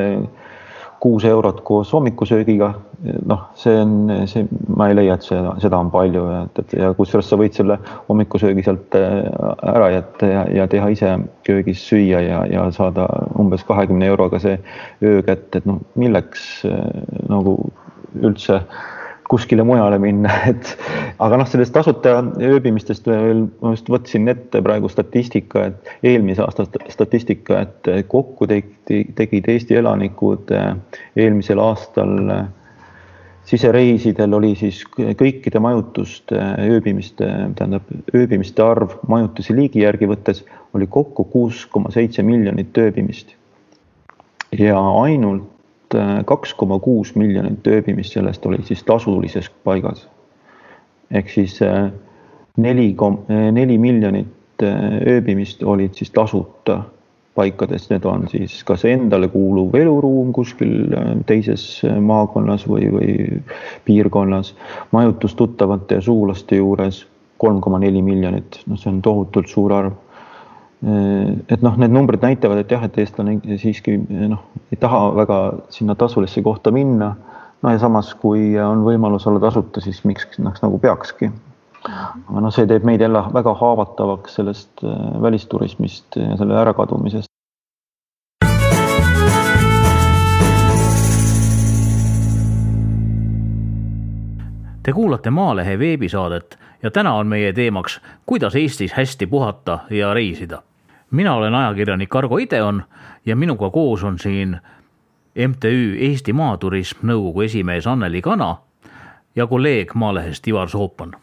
kuus 1.00 1.24
eurot 1.24 1.60
koos 1.64 1.92
hommikusöögiga. 1.92 2.74
noh, 3.26 3.46
see 3.56 3.78
on 3.80 4.10
see, 4.28 4.44
ma 4.76 4.90
ei 4.90 4.94
leia, 4.98 5.14
et 5.16 5.24
seda, 5.24 5.54
seda 5.62 5.78
on 5.80 5.88
palju 5.88 6.24
ja, 6.28 6.40
et 6.60 6.74
ja 6.76 6.90
kusjuures 6.98 7.30
sa 7.32 7.38
võid 7.40 7.56
selle 7.56 7.78
hommikusöögi 8.10 8.64
sealt 8.66 8.96
äh, 8.98 9.14
ära 9.72 9.88
jätta 9.94 10.28
ja, 10.28 10.42
ja 10.58 10.66
teha 10.68 10.90
ise 10.92 11.14
köögis 11.48 11.80
süüa 11.88 12.20
ja, 12.20 12.42
ja 12.50 12.66
saada 12.76 13.08
umbes 13.40 13.64
kahekümne 13.64 14.10
euroga 14.12 14.42
see 14.44 14.58
öö 15.00 15.22
kätte, 15.24 15.62
et 15.62 15.70
noh, 15.70 15.80
milleks 15.96 16.66
äh, 16.68 16.76
nagu 17.32 17.56
üldse 18.20 18.60
kuskile 19.30 19.62
mujale 19.66 19.98
minna, 20.02 20.32
et 20.50 20.72
aga 21.22 21.38
noh, 21.40 21.48
sellest 21.48 21.74
tasuta 21.76 22.16
ööbimistest 22.42 23.06
veel 23.06 23.46
ma 23.62 23.74
just 23.76 23.90
võtsin 23.92 24.30
ette 24.32 24.62
praegu 24.64 24.90
statistika, 24.90 25.68
et 25.70 25.92
eelmise 26.12 26.42
aasta 26.44 26.66
statistika, 26.90 27.64
et 27.66 27.90
kokku 28.10 28.48
tegi, 28.50 29.04
tegid 29.18 29.50
Eesti 29.54 29.78
elanikud 29.80 30.50
eh, 30.54 30.72
eelmisel 31.22 31.62
aastal 31.62 32.16
eh, 32.34 32.48
sisereisidel 33.50 34.34
oli 34.36 34.52
siis 34.58 34.82
kõikide 34.96 35.62
majutuste 35.62 36.38
ööbimiste, 36.66 37.28
tähendab 37.58 37.86
ööbimiste 38.14 38.62
arv 38.62 38.98
majutuse 39.10 39.56
liigi 39.56 39.84
järgi 39.84 40.10
võttes 40.10 40.44
oli 40.76 40.86
kokku 40.90 41.24
kuus 41.32 41.64
koma 41.70 41.90
seitse 41.94 42.22
miljonit 42.26 42.76
ööbimist. 42.78 43.34
ja 44.58 44.78
ainult 45.02 45.46
kaks 46.26 46.54
koma 46.54 46.78
kuus 46.78 47.14
miljonit 47.18 47.66
ööbimist 47.66 48.14
sellest 48.14 48.46
oli 48.46 48.62
siis 48.64 48.84
tasulises 48.86 49.50
paigas. 49.64 50.08
ehk 51.10 51.28
siis 51.28 51.62
äh, 51.62 51.90
neli 52.56 52.94
kom-, 52.94 53.24
äh, 53.30 53.50
neli 53.52 53.78
miljonit 53.78 54.62
ööbimist 55.06 55.62
olid 55.62 55.94
siis 55.94 56.10
tasuta 56.10 56.82
paikades, 57.34 57.88
need 57.90 58.04
on 58.04 58.28
siis 58.28 58.58
kas 58.64 58.84
endale 58.84 59.28
kuuluv 59.28 59.74
eluruum 59.74 60.32
kuskil 60.32 60.92
teises 61.26 61.82
maakonnas 62.00 62.66
või, 62.68 62.90
või 62.92 63.14
piirkonnas, 63.84 64.54
majutus 64.92 65.34
tuttavate 65.34 65.98
ja 65.98 66.04
sugulaste 66.04 66.60
juures 66.60 67.06
kolm 67.40 67.60
koma 67.64 67.78
neli 67.80 68.02
miljonit, 68.04 68.60
noh, 68.66 68.76
see 68.78 68.92
on 68.92 69.00
tohutult 69.02 69.48
suur 69.48 69.72
arv 69.72 69.96
Äh, 69.96 70.09
et 70.80 71.60
noh, 71.62 71.76
need 71.76 71.92
numbrid 71.92 72.22
näitavad, 72.24 72.62
et 72.62 72.70
jah, 72.72 72.84
et 72.86 72.98
eestlane 73.02 73.36
siiski 73.60 73.98
noh, 74.00 74.46
ei 74.72 74.78
taha 74.80 75.10
väga 75.18 75.40
sinna 75.72 75.94
tasulisse 75.94 76.42
kohta 76.42 76.72
minna. 76.72 77.14
no 77.62 77.70
ja 77.70 77.78
samas, 77.78 78.14
kui 78.14 78.54
on 78.58 78.84
võimalus 78.84 79.26
olla 79.28 79.40
tasuta, 79.40 79.80
siis 79.84 80.00
miks 80.08 80.38
noh, 80.38 80.54
nagu 80.62 80.78
peakski. 80.78 81.30
aga 81.84 82.40
noh, 82.40 82.52
see 82.52 82.66
teeb 82.66 82.84
meid 82.84 83.00
jälle 83.00 83.20
väga 83.32 83.54
haavatavaks 83.54 84.34
sellest 84.40 84.84
äh, 84.84 85.22
välisturismist 85.22 86.16
ja 86.16 86.36
selle 86.36 86.56
ärakadumisest. 86.60 87.28
Te 94.82 94.92
kuulate 94.96 95.30
Maalehe 95.30 95.78
veebisaadet 95.78 96.58
ja 96.82 96.90
täna 96.90 97.12
on 97.20 97.28
meie 97.28 97.52
teemaks, 97.52 98.00
kuidas 98.26 98.56
Eestis 98.56 98.96
hästi 98.96 99.26
puhata 99.26 99.78
ja 99.90 100.14
reisida 100.14 100.62
mina 101.10 101.34
olen 101.34 101.54
ajakirjanik 101.54 102.16
Argo 102.16 102.38
Ideon 102.38 102.82
ja 103.26 103.36
minuga 103.36 103.70
koos 103.70 104.04
on 104.04 104.18
siin 104.18 104.60
MTÜ 105.48 105.96
Eesti 105.98 106.32
Maaturism 106.32 107.06
nõukogu 107.06 107.44
esimees 107.44 107.86
Anneli 107.86 108.22
Kana 108.22 108.56
ja 109.36 109.46
kolleeg 109.46 109.94
Maalehest 109.94 110.48
Ivar 110.48 110.68
Soopan. 110.68 111.14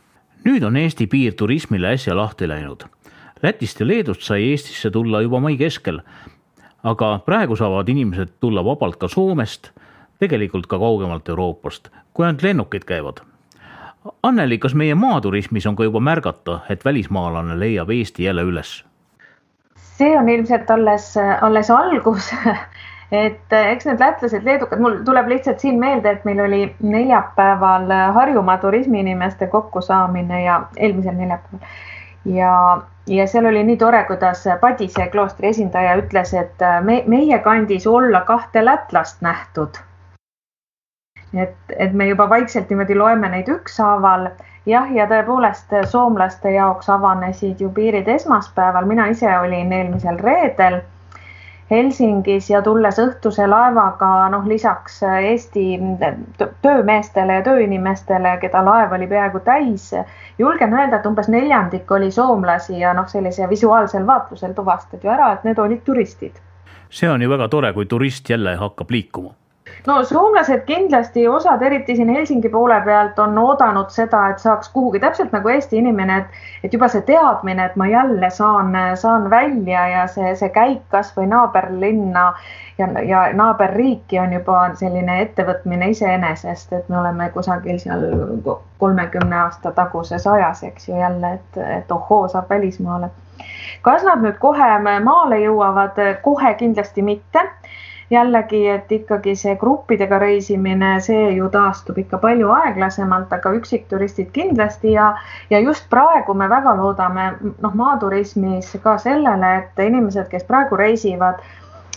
nüüd 0.46 0.64
on 0.64 0.78
Eesti 0.78 1.08
piir 1.08 1.34
turismile 1.34 1.88
äsja 1.88 2.16
lahti 2.16 2.48
läinud. 2.48 2.84
Lätist 3.44 3.80
ja 3.80 3.88
Leedust 3.88 4.22
sai 4.22 4.50
Eestisse 4.50 4.92
tulla 4.92 5.22
juba 5.22 5.40
mai 5.40 5.58
keskel. 5.58 6.00
aga 6.84 7.20
praegu 7.26 7.56
saavad 7.56 7.90
inimesed 7.90 8.30
tulla 8.40 8.66
vabalt 8.66 8.96
ka 8.96 9.08
Soomest, 9.08 9.72
tegelikult 10.20 10.68
ka 10.68 10.80
kaugemalt 10.80 11.30
Euroopast, 11.30 11.90
kui 12.14 12.26
ainult 12.26 12.44
lennukid 12.44 12.84
käivad. 12.84 13.20
Anneli, 14.24 14.58
kas 14.58 14.76
meie 14.76 14.96
maaturismis 14.96 15.66
on 15.66 15.76
ka 15.76 15.84
juba 15.84 16.00
märgata, 16.00 16.60
et 16.70 16.86
välismaalane 16.86 17.60
leiab 17.60 17.90
Eesti 17.90 18.24
jälle 18.24 18.42
üles? 18.42 18.86
See 19.98 20.18
on 20.18 20.30
ilmselt 20.30 20.70
alles, 20.72 21.16
alles 21.42 21.72
algus. 21.72 22.32
Et 23.12 23.54
eks 23.56 23.86
need 23.88 24.02
lätlased, 24.04 24.44
leedukad, 24.44 24.82
mul 24.84 24.98
tuleb 25.08 25.30
lihtsalt 25.32 25.62
siin 25.64 25.78
meelde, 25.80 26.12
et 26.12 26.26
meil 26.28 26.42
oli 26.44 26.58
neljapäeval 26.84 27.88
Harjumaa 28.18 28.58
turismiinimeste 28.60 29.48
kokkusaamine 29.48 30.42
ja 30.44 30.58
eelmisel 30.76 31.16
neljapäeval. 31.16 31.70
Ja, 32.28 32.82
ja 33.08 33.28
seal 33.32 33.48
oli 33.48 33.64
nii 33.64 33.78
tore, 33.80 34.04
kuidas 34.10 34.44
Padise 34.60 35.08
kloostri 35.14 35.54
esindaja 35.54 35.96
ütles, 36.02 36.34
et 36.36 36.66
me, 36.84 37.04
meie 37.08 37.40
kandis 37.40 37.88
olla 37.88 38.26
kahte 38.28 38.66
lätlast 38.66 39.22
nähtud. 39.24 39.80
et, 41.34 41.56
et 41.80 41.94
me 41.94 42.08
juba 42.08 42.30
vaikselt 42.30 42.70
niimoodi 42.70 42.96
loeme 42.96 43.30
neid 43.30 43.48
ükshaaval 43.52 44.30
jah, 44.68 44.92
ja 44.96 45.08
tõepoolest 45.08 45.74
soomlaste 45.92 46.52
jaoks 46.52 46.90
avanesid 46.90 47.62
ju 47.64 47.72
piirid 47.74 48.08
esmaspäeval, 48.08 48.86
mina 48.86 49.08
ise 49.14 49.32
olin 49.40 49.74
eelmisel 49.74 50.20
reedel 50.20 50.82
Helsingis 51.68 52.50
ja 52.50 52.62
tulles 52.64 52.96
õhtuse 53.00 53.44
laevaga, 53.50 54.10
noh, 54.32 54.46
lisaks 54.48 55.02
Eesti 55.04 55.66
töömeestele 56.64 57.40
ja 57.40 57.44
tööinimestele, 57.44 58.38
keda 58.40 58.62
laev 58.64 58.96
oli 58.96 59.08
peaaegu 59.12 59.42
täis, 59.44 59.90
julgen 60.40 60.76
öelda, 60.78 61.02
et 61.02 61.10
umbes 61.10 61.28
neljandik 61.28 61.92
oli 61.92 62.08
soomlasi 62.12 62.80
ja 62.80 62.94
noh, 62.96 63.10
sellise 63.12 63.50
visuaalsel 63.50 64.08
vaatlusel 64.08 64.56
tuvastati 64.56 65.04
ju 65.08 65.12
ära, 65.12 65.34
et 65.36 65.44
need 65.44 65.60
olid 65.60 65.84
turistid. 65.84 66.40
see 66.90 67.10
on 67.10 67.22
ju 67.22 67.30
väga 67.30 67.48
tore, 67.48 67.74
kui 67.74 67.86
turist 67.86 68.30
jälle 68.30 68.56
hakkab 68.56 68.92
liikuma 68.92 69.34
no 69.86 70.04
soomlased 70.04 70.64
kindlasti, 70.66 71.28
osad 71.28 71.62
eriti 71.62 71.96
siin 71.96 72.10
Helsingi 72.10 72.50
poole 72.50 72.82
pealt 72.86 73.20
on 73.20 73.38
oodanud 73.38 73.90
seda, 73.94 74.28
et 74.30 74.40
saaks 74.40 74.70
kuhugi 74.74 75.00
täpselt 75.00 75.32
nagu 75.32 75.50
Eesti 75.50 75.78
inimene, 75.78 76.18
et, 76.18 76.40
et 76.64 76.74
juba 76.74 76.90
see 76.92 77.04
teadmine, 77.08 77.66
et 77.66 77.76
ma 77.76 77.88
jälle 77.88 78.30
saan, 78.30 78.74
saan 78.96 79.30
välja 79.30 79.88
ja 79.88 80.08
see, 80.08 80.34
see 80.36 80.50
käik 80.56 80.82
kasvõi 80.94 81.28
naaberlinna 81.30 82.26
ja, 82.78 82.90
ja 83.02 83.22
naaberriiki 83.34 84.20
on 84.20 84.34
juba 84.34 84.64
selline 84.80 85.22
ettevõtmine 85.22 85.92
iseenesest, 85.94 86.74
et 86.74 86.90
me 86.90 87.00
oleme 87.00 87.30
kusagil 87.36 87.80
seal 87.80 88.04
kolmekümne 88.78 89.40
aasta 89.46 89.72
taguses 89.72 90.28
ajas, 90.28 90.64
eks 90.64 90.90
ju 90.90 91.00
jälle, 91.00 91.34
et, 91.40 91.64
et 91.80 91.92
ohoo, 91.92 92.28
saab 92.28 92.50
välismaale. 92.50 93.10
kas 93.82 94.04
nad 94.04 94.22
nüüd 94.26 94.40
kohe 94.42 94.68
maale 94.84 95.38
jõuavad, 95.40 96.00
kohe 96.22 96.54
kindlasti 96.58 97.02
mitte 97.02 97.44
jällegi, 98.10 98.62
et 98.70 98.92
ikkagi 98.92 99.36
see 99.36 99.56
gruppidega 99.60 100.20
reisimine, 100.20 100.94
see 101.04 101.32
ju 101.36 101.50
taastub 101.52 101.98
ikka 102.00 102.20
palju 102.24 102.52
aeglasemalt, 102.56 103.34
aga 103.34 103.52
üksikturistid 103.60 104.32
kindlasti 104.36 104.94
ja, 104.96 105.10
ja 105.50 105.60
just 105.60 105.90
praegu 105.90 106.34
me 106.34 106.48
väga 106.50 106.76
loodame 106.80 107.30
noh, 107.44 107.76
maaturismis 107.76 108.72
ka 108.84 108.98
sellele, 109.04 109.54
et 109.62 109.84
inimesed, 109.88 110.30
kes 110.32 110.48
praegu 110.48 110.80
reisivad, 110.80 111.44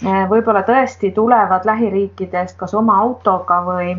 eh, 0.03 0.23
võib-olla 0.31 0.65
tõesti 0.67 1.13
tulevad 1.15 1.67
lähiriikidest 1.69 2.59
kas 2.59 2.75
oma 2.75 2.99
autoga 3.05 3.63
või, 3.67 3.95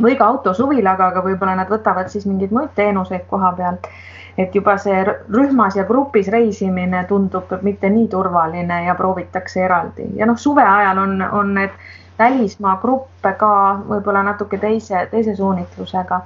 või 0.00 0.16
ka 0.16 0.32
autosuvilaga, 0.32 1.12
aga 1.12 1.24
võib-olla 1.28 1.60
nad 1.60 1.72
võtavad 1.72 2.08
siis 2.08 2.24
mingeid 2.26 2.54
muid 2.56 2.72
teenuseid 2.74 3.28
koha 3.28 3.52
pealt 3.60 3.90
et 4.38 4.54
juba 4.54 4.76
see 4.78 5.04
rühmas 5.08 5.76
ja 5.76 5.84
grupis 5.84 6.28
reisimine 6.28 7.04
tundub 7.08 7.52
mitte 7.62 7.90
nii 7.90 8.08
turvaline 8.08 8.84
ja 8.84 8.94
proovitakse 8.94 9.64
eraldi 9.64 10.10
ja 10.16 10.26
noh, 10.26 10.38
suve 10.38 10.64
ajal 10.64 10.98
on, 10.98 11.22
on 11.32 11.54
need 11.54 11.70
välismaa 12.18 12.76
gruppe 12.82 13.32
ka 13.38 13.50
võib-olla 13.88 14.22
natuke 14.22 14.58
teise, 14.58 15.08
teise 15.10 15.36
suunitlusega. 15.36 16.20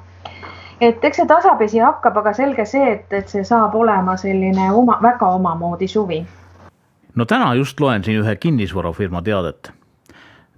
et 0.80 1.04
eks 1.04 1.16
see 1.16 1.26
tasapisi 1.26 1.78
hakkab, 1.78 2.16
aga 2.16 2.32
selge 2.32 2.64
see, 2.64 2.92
et, 2.92 3.12
et 3.12 3.28
see 3.28 3.44
saab 3.44 3.74
olema 3.74 4.16
selline 4.16 4.70
oma, 4.72 4.98
väga 5.02 5.26
omamoodi 5.38 5.88
suvi. 5.88 6.24
no 7.14 7.24
täna 7.24 7.54
just 7.54 7.80
loen 7.80 8.04
siin 8.04 8.22
ühe 8.22 8.36
kinnisvarafirma 8.36 9.22
teadet 9.22 9.72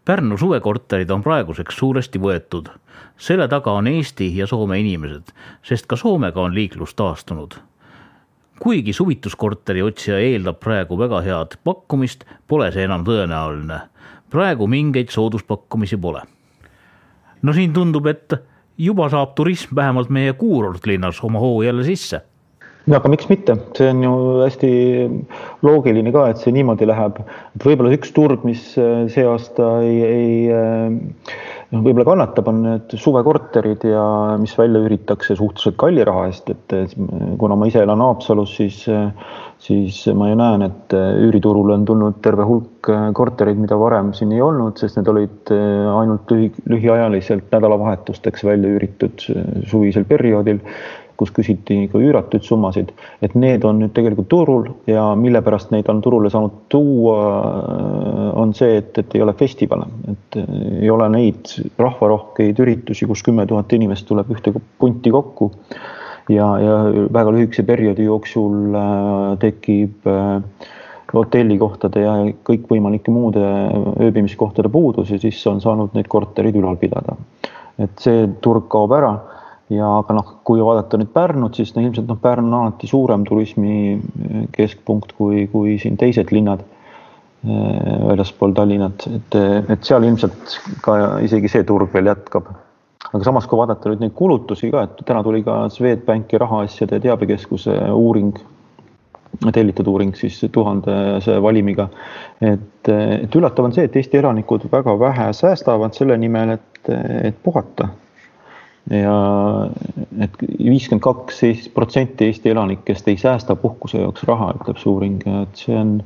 Pärnu 0.05 0.35
suvekorterid 0.39 1.11
on 1.15 1.23
praeguseks 1.23 1.77
suuresti 1.79 2.19
võetud. 2.19 2.69
selle 3.17 3.47
taga 3.49 3.73
on 3.79 3.87
Eesti 3.87 4.27
ja 4.37 4.47
Soome 4.51 4.81
inimesed, 4.81 5.31
sest 5.63 5.87
ka 5.87 5.97
Soomega 5.97 6.41
on 6.43 6.55
liiklus 6.55 6.95
taastunud. 6.95 7.55
kuigi 8.59 8.93
suvituskorteri 8.93 9.83
otsija 9.83 10.19
eeldab 10.19 10.59
praegu 10.59 10.99
väga 10.99 11.21
head 11.23 11.55
pakkumist, 11.65 12.25
pole 12.49 12.73
see 12.73 12.83
enam 12.83 13.05
tõenäoline. 13.05 13.81
praegu 14.31 14.67
mingeid 14.67 15.09
sooduspakkumisi 15.09 15.97
pole. 15.97 16.23
no 17.43 17.53
siin 17.53 17.73
tundub, 17.73 18.07
et 18.07 18.35
juba 18.79 19.09
saab 19.09 19.35
turism 19.35 19.77
vähemalt 19.77 20.11
meie 20.11 20.33
kuurortlinnas 20.33 21.25
oma 21.25 21.39
hoo 21.39 21.63
jälle 21.63 21.85
sisse 21.85 22.23
no 22.87 22.99
aga 22.99 23.13
miks 23.13 23.29
mitte, 23.31 23.57
see 23.79 23.91
on 23.93 24.03
ju 24.03 24.15
hästi 24.43 24.73
loogiline 25.67 26.13
ka, 26.15 26.29
et 26.33 26.43
see 26.43 26.55
niimoodi 26.55 26.89
läheb, 26.91 27.23
et 27.55 27.67
võib-olla 27.67 27.95
üks 27.97 28.15
turg, 28.17 28.47
mis 28.49 28.73
äh, 28.81 29.05
see 29.13 29.27
aasta 29.29 29.75
ei, 29.87 29.99
ei 30.03 30.39
noh, 31.73 31.81
võib-olla 31.81 32.07
kannatab, 32.11 32.49
on 32.51 32.63
need 32.67 32.97
suvekorterid 33.01 33.87
ja 33.89 34.05
mis 34.41 34.55
välja 34.59 34.83
üüritakse 34.85 35.37
suhteliselt 35.39 35.79
kalli 35.81 36.05
raha 36.07 36.27
eest, 36.31 36.51
et 36.53 36.97
kuna 37.41 37.57
ma 37.59 37.69
ise 37.71 37.83
elan 37.85 38.03
Haapsalus, 38.05 38.57
siis, 38.59 38.83
siis 39.63 40.01
ma 40.19 40.29
ju 40.31 40.39
näen, 40.41 40.67
et 40.67 40.97
üüriturule 40.97 41.77
on 41.79 41.87
tulnud 41.89 42.21
terve 42.25 42.47
hulk 42.49 42.91
kortereid, 43.17 43.61
mida 43.63 43.79
varem 43.79 44.11
siin 44.17 44.35
ei 44.35 44.43
olnud, 44.45 44.81
sest 44.81 44.99
need 44.99 45.13
olid 45.13 45.53
ainult 45.55 46.33
lühi, 46.35 46.51
lühiajaliselt 46.73 47.49
nädalavahetusteks 47.55 48.45
välja 48.49 48.75
üüritud 48.77 49.29
suvisel 49.71 50.09
perioodil 50.09 50.61
kus 51.23 51.33
küsiti 51.35 51.87
ka 51.93 52.01
üüratuid 52.03 52.45
summasid, 52.47 52.91
et 53.23 53.37
need 53.39 53.65
on 53.69 53.81
nüüd 53.83 53.95
tegelikult 53.97 54.29
turul 54.33 54.69
ja 54.91 55.13
mille 55.19 55.43
pärast 55.45 55.73
neid 55.75 55.89
on 55.93 56.03
turule 56.05 56.31
saanud 56.33 56.67
tuua, 56.73 57.23
on 58.43 58.55
see, 58.59 58.81
et, 58.83 58.99
et 58.99 59.17
ei 59.17 59.25
ole 59.25 59.37
festivale, 59.39 59.89
et 60.13 60.39
ei 60.83 60.91
ole 60.91 61.09
neid 61.15 61.55
rahvarohkeid 61.79 62.61
üritusi, 62.65 63.09
kus 63.11 63.25
kümme 63.27 63.47
tuhat 63.49 63.73
inimest 63.79 64.09
tuleb 64.11 64.31
ühte 64.35 64.55
punti 64.79 65.15
kokku. 65.15 65.53
Ja, 66.31 66.47
ja 66.63 66.75
väga 67.13 67.33
lühikese 67.35 67.65
perioodi 67.67 68.05
jooksul 68.07 68.77
äh, 68.79 69.33
tekib 69.43 70.07
äh, 70.07 70.69
hotellikohtade 71.13 72.05
ja 72.05 72.13
kõikvõimalike 72.47 73.13
muude 73.13 73.43
ööbimiskohtade 74.01 74.71
puudus 74.73 75.11
ja 75.13 75.19
siis 75.21 75.41
on 75.51 75.61
saanud 75.61 75.97
neid 75.97 76.09
korterid 76.13 76.57
ülal 76.57 76.79
pidada. 76.81 77.17
et 77.81 77.99
see 77.99 78.27
turg 78.45 78.69
kaob 78.71 78.93
ära 78.93 79.13
ja 79.77 79.89
aga 80.01 80.17
noh, 80.17 80.35
kui 80.47 80.63
vaadata 80.63 80.99
nüüd 81.01 81.13
Pärnut, 81.15 81.57
siis 81.59 81.75
no 81.77 81.85
ilmselt 81.85 82.09
noh, 82.11 82.19
Pärnu 82.21 82.51
on 82.51 82.59
alati 82.61 82.91
suurem 82.91 83.25
turismi 83.29 83.77
eh, 83.95 84.45
keskpunkt 84.55 85.15
kui, 85.19 85.47
kui 85.53 85.79
siin 85.83 85.99
teised 86.01 86.33
linnad 86.35 86.63
eh, 86.63 87.97
väljaspool 88.09 88.55
Tallinnat, 88.57 89.07
et, 89.11 89.39
et 89.75 89.89
seal 89.89 90.07
ilmselt 90.09 90.59
ka 90.85 90.99
isegi 91.25 91.51
see 91.53 91.67
turg 91.69 91.95
veel 91.95 92.13
jätkab. 92.13 92.51
aga 93.13 93.25
samas, 93.27 93.47
kui 93.49 93.61
vaadata 93.61 93.93
nüüd 93.93 94.05
neid 94.05 94.17
kulutusi 94.19 94.71
ka, 94.73 94.87
et 94.89 95.05
täna 95.07 95.23
tuli 95.27 95.43
ka 95.47 95.67
Swedbanki 95.73 96.41
rahaasjade 96.41 97.01
teabekeskuse 97.05 97.77
uuring, 97.93 98.37
tellitud 99.53 99.89
uuring 99.89 100.15
siis 100.17 100.39
tuhandese 100.53 101.39
valimiga. 101.43 101.89
et, 102.41 102.89
et 102.93 103.41
üllatav 103.41 103.69
on 103.69 103.75
see, 103.75 103.89
et 103.89 103.97
Eesti 103.97 104.21
elanikud 104.21 104.69
väga 104.73 104.99
vähe 105.01 105.33
säästavad 105.37 105.97
selle 105.97 106.17
nimel, 106.21 106.57
et, 106.59 106.95
et 107.31 107.43
puhata 107.43 107.89
ja 108.91 109.17
et 110.25 110.41
viiskümmend 110.43 111.03
kaks 111.05 111.43
protsenti 111.75 112.27
Eesti 112.27 112.51
elanikest 112.51 113.09
ei 113.09 113.17
säästa 113.21 113.57
puhkuse 113.57 114.01
jaoks 114.03 114.25
raha, 114.29 114.53
ütleb 114.59 114.81
see 114.81 114.91
uuring, 114.91 115.21
et 115.43 115.63
see 115.65 115.77
on 115.79 116.01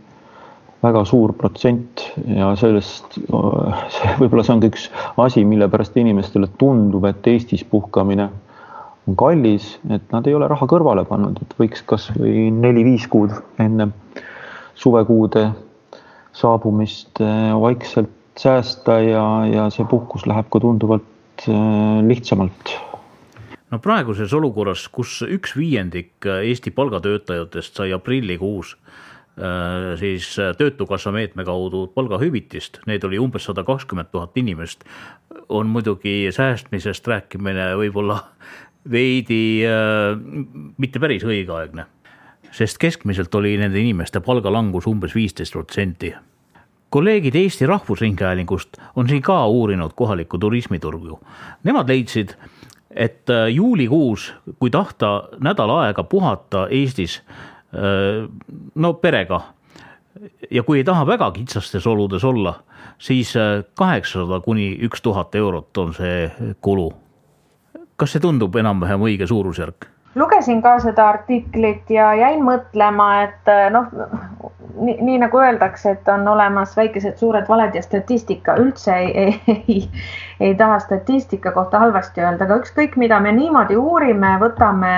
väga 0.84 1.04
suur 1.08 1.32
protsent 1.36 2.04
ja 2.28 2.52
sellest, 2.60 3.16
võib-olla 4.20 4.44
see 4.44 4.54
on 4.54 4.62
ka 4.62 4.70
üks 4.70 4.88
asi, 5.24 5.44
mille 5.48 5.68
pärast 5.72 5.96
inimestele 5.96 6.50
tundub, 6.60 7.06
et 7.08 7.26
Eestis 7.32 7.64
puhkamine 7.64 8.28
on 9.06 9.16
kallis, 9.18 9.76
et 9.90 10.04
nad 10.12 10.26
ei 10.26 10.36
ole 10.36 10.48
raha 10.50 10.68
kõrvale 10.68 11.06
pannud, 11.08 11.40
et 11.42 11.56
võiks 11.58 11.82
kasvõi 11.88 12.50
neli-viis 12.52 13.06
kuud 13.10 13.32
enne 13.62 13.88
suvekuude 14.76 15.48
saabumist 16.36 17.22
vaikselt 17.56 18.12
säästa 18.36 18.98
ja, 19.00 19.26
ja 19.48 19.68
see 19.72 19.86
puhkus 19.88 20.26
läheb 20.28 20.50
ka 20.52 20.60
tunduvalt 20.60 21.06
lihtsamalt? 22.06 22.76
no 23.70 23.78
praeguses 23.82 24.32
olukorras, 24.36 24.86
kus 24.92 25.20
üks 25.26 25.56
viiendik 25.58 26.26
Eesti 26.26 26.70
palgatöötajatest 26.74 27.80
sai 27.80 27.92
aprillikuus 27.96 28.76
äh, 28.76 29.96
siis 30.00 30.28
Töötukassa 30.58 31.12
meetme 31.12 31.44
kaudu 31.44 31.86
palgahüvitist, 31.94 32.80
neid 32.86 33.04
oli 33.04 33.20
umbes 33.22 33.48
sada 33.48 33.64
kakskümmend 33.66 34.12
tuhat 34.12 34.36
inimest, 34.38 34.86
on 35.48 35.68
muidugi 35.72 36.30
säästmisest 36.32 37.06
rääkimine 37.06 37.72
võib-olla 37.80 38.20
veidi 38.96 39.66
äh, 39.66 40.14
mitte 40.78 41.02
päris 41.02 41.26
õigeaegne, 41.26 41.88
sest 42.54 42.78
keskmiselt 42.80 43.34
oli 43.34 43.56
nende 43.60 43.82
inimeste 43.82 44.22
palgalangus 44.24 44.86
umbes 44.86 45.14
viisteist 45.18 45.58
protsenti 45.58 46.14
kolleegid 46.90 47.34
Eesti 47.34 47.66
Rahvusringhäälingust 47.66 48.78
on 48.96 49.08
siin 49.08 49.22
ka 49.22 49.46
uurinud 49.46 49.90
kohalikku 49.94 50.38
turismiturgu. 50.38 51.20
Nemad 51.64 51.88
leidsid, 51.88 52.36
et 52.90 53.30
äh, 53.30 53.48
juulikuus, 53.48 54.34
kui 54.58 54.70
tahta 54.70 55.28
nädal 55.40 55.70
aega 55.70 56.04
puhata 56.04 56.66
Eestis 56.70 57.20
äh, 57.20 58.28
no 58.74 58.94
perega 58.94 59.40
ja 60.50 60.62
kui 60.62 60.78
ei 60.78 60.84
taha 60.84 61.06
väga 61.06 61.30
kitsastes 61.30 61.86
oludes 61.86 62.24
olla, 62.24 62.54
siis 62.98 63.36
äh, 63.36 63.64
kaheksasada 63.74 64.40
kuni 64.40 64.70
üks 64.88 65.02
tuhat 65.02 65.34
eurot 65.34 65.78
on 65.78 65.94
see 65.94 66.30
kulu. 66.60 66.92
kas 67.96 68.12
see 68.12 68.20
tundub 68.20 68.56
enam-vähem 68.56 69.00
õige 69.00 69.26
suurusjärk? 69.26 69.95
Lugesin 70.16 70.62
ka 70.62 70.78
seda 70.80 71.08
artiklit 71.08 71.90
ja 71.90 72.14
jäin 72.14 72.44
mõtlema, 72.44 73.08
et 73.26 73.50
noh, 73.70 73.90
nii, 74.80 74.96
nii 75.04 75.18
nagu 75.20 75.40
öeldakse, 75.40 75.92
et 75.96 76.08
on 76.08 76.28
olemas 76.28 76.76
väikesed, 76.76 77.18
suured 77.20 77.48
valed 77.48 77.76
ja 77.76 77.82
statistika. 77.84 78.56
Üldse 78.62 78.96
ei, 78.96 79.12
ei, 79.24 79.60
ei, 79.68 79.82
ei 80.40 80.54
taha 80.54 80.78
statistika 80.78 81.52
kohta 81.52 81.78
halvasti 81.84 82.24
öelda, 82.24 82.48
aga 82.48 82.60
ükskõik, 82.62 82.96
mida 82.96 83.20
me 83.20 83.32
niimoodi 83.36 83.76
uurime, 83.76 84.36
võtame, 84.40 84.96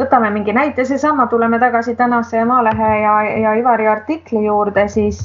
võtame 0.00 0.32
mingi 0.32 0.56
näite, 0.56 0.84
seesama, 0.88 1.26
tuleme 1.26 1.60
tagasi 1.60 1.96
tänase 1.96 2.44
Maalehe 2.44 2.92
ja, 3.02 3.16
ja 3.44 3.54
Ivari 3.60 3.88
artikli 3.88 4.46
juurde, 4.46 4.88
siis, 4.88 5.24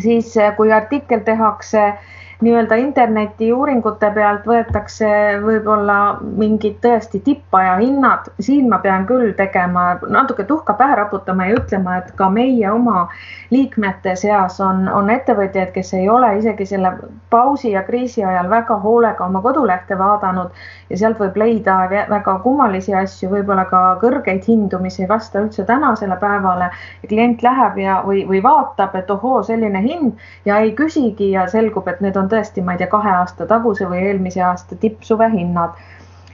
siis 0.00 0.34
kui 0.56 0.72
artikkel 0.72 1.20
tehakse 1.28 1.88
äh, 1.88 2.14
nii-öelda 2.44 2.76
internetiuuringute 2.80 4.10
pealt 4.14 4.44
võetakse 4.48 5.08
võib-olla 5.40 6.18
mingid 6.20 6.76
tõesti 6.84 7.22
tippaja 7.24 7.78
hinnad, 7.80 8.28
siin 8.40 8.68
ma 8.68 8.78
pean 8.84 9.06
küll 9.08 9.32
tegema 9.38 9.86
natuke 10.12 10.44
tuhka 10.44 10.74
pähe 10.76 10.98
raputama 11.00 11.46
ja 11.48 11.56
ütlema, 11.56 11.96
et 12.02 12.12
ka 12.18 12.28
meie 12.30 12.68
oma 12.70 13.06
liikmete 13.50 14.16
seas 14.20 14.60
on, 14.60 14.84
on 14.88 15.10
ettevõtjaid, 15.10 15.72
kes 15.72 15.94
ei 15.96 16.08
ole 16.12 16.34
isegi 16.38 16.66
selle 16.66 16.92
pausi 17.30 17.72
ja 17.72 17.82
kriisi 17.86 18.24
ajal 18.24 18.50
väga 18.50 18.76
hoolega 18.82 19.24
oma 19.24 19.40
kodulehte 19.42 19.98
vaadanud. 19.98 20.52
Ja 20.90 20.98
sealt 20.98 21.18
võib 21.18 21.36
leida 21.40 21.76
väga 21.90 22.36
kummalisi 22.44 22.94
asju, 22.94 23.30
võib-olla 23.32 23.64
ka 23.70 23.80
kõrgeid 24.02 24.44
hindu, 24.46 24.78
mis 24.82 25.00
ei 25.00 25.08
vasta 25.08 25.42
üldse 25.42 25.64
tänasele 25.66 26.16
päevale. 26.20 26.70
klient 27.08 27.42
läheb 27.42 27.78
ja, 27.78 28.00
või, 28.06 28.24
või 28.28 28.42
vaatab, 28.42 28.94
et 28.94 29.10
ohoo, 29.10 29.42
selline 29.42 29.82
hind. 29.82 30.12
Ja 30.44 30.58
ei 30.62 30.72
küsigi 30.74 31.30
ja 31.32 31.46
selgub, 31.50 31.88
et 31.88 32.00
need 32.00 32.16
on 32.16 32.25
tõesti, 32.32 32.64
ma 32.64 32.74
ei 32.74 32.82
tea, 32.82 32.90
kahe 32.92 33.12
aasta 33.20 33.46
taguse 33.46 33.88
või 33.90 34.02
eelmise 34.08 34.42
aasta 34.42 34.78
tippsuve 34.80 35.30
hinnad 35.32 35.76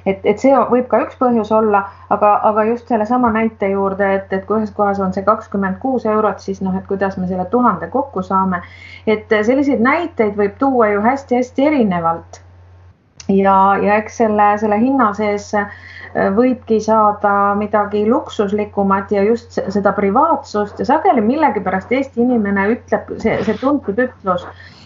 et, 0.06 0.24
et 0.26 0.42
see 0.42 0.52
võib 0.70 0.88
ka 0.90 1.02
üks 1.06 1.18
põhjus 1.20 1.52
olla, 1.54 1.84
aga, 2.14 2.34
aga 2.48 2.64
just 2.70 2.90
sellesama 2.90 3.32
näite 3.34 3.70
juurde, 3.72 4.08
et, 4.18 4.32
et 4.34 4.46
kui 4.48 4.58
ühes 4.60 4.72
kohas 4.76 5.00
on 5.02 5.14
see 5.14 5.24
kakskümmend 5.26 5.78
kuus 5.82 6.06
eurot, 6.08 6.42
siis 6.42 6.62
noh, 6.64 6.74
et 6.78 6.86
kuidas 6.88 7.18
me 7.18 7.28
selle 7.30 7.46
tuhande 7.52 7.88
kokku 7.92 8.22
saame. 8.26 8.62
et 9.06 9.30
selliseid 9.30 9.82
näiteid 9.82 10.36
võib 10.38 10.58
tuua 10.58 10.92
ju 10.92 11.02
hästi-hästi 11.02 11.66
erinevalt 11.66 12.42
ja, 13.28 13.56
ja 13.82 13.96
eks 13.96 14.20
selle, 14.22 14.52
selle 14.58 14.78
hinna 14.80 15.12
sees 15.18 15.52
võibki 16.36 16.76
saada 16.84 17.54
midagi 17.56 18.02
luksuslikumat 18.08 19.12
ja 19.14 19.22
just 19.24 19.56
seda 19.72 19.94
privaatsust 19.96 20.82
ja 20.82 20.86
sageli 20.88 21.24
millegipärast 21.24 21.92
Eesti 21.92 22.20
inimene 22.26 22.66
ütleb, 22.74 23.14
see, 23.22 23.38
see 23.46 23.56
tuntud 23.60 23.98
ütlus, 24.02 24.44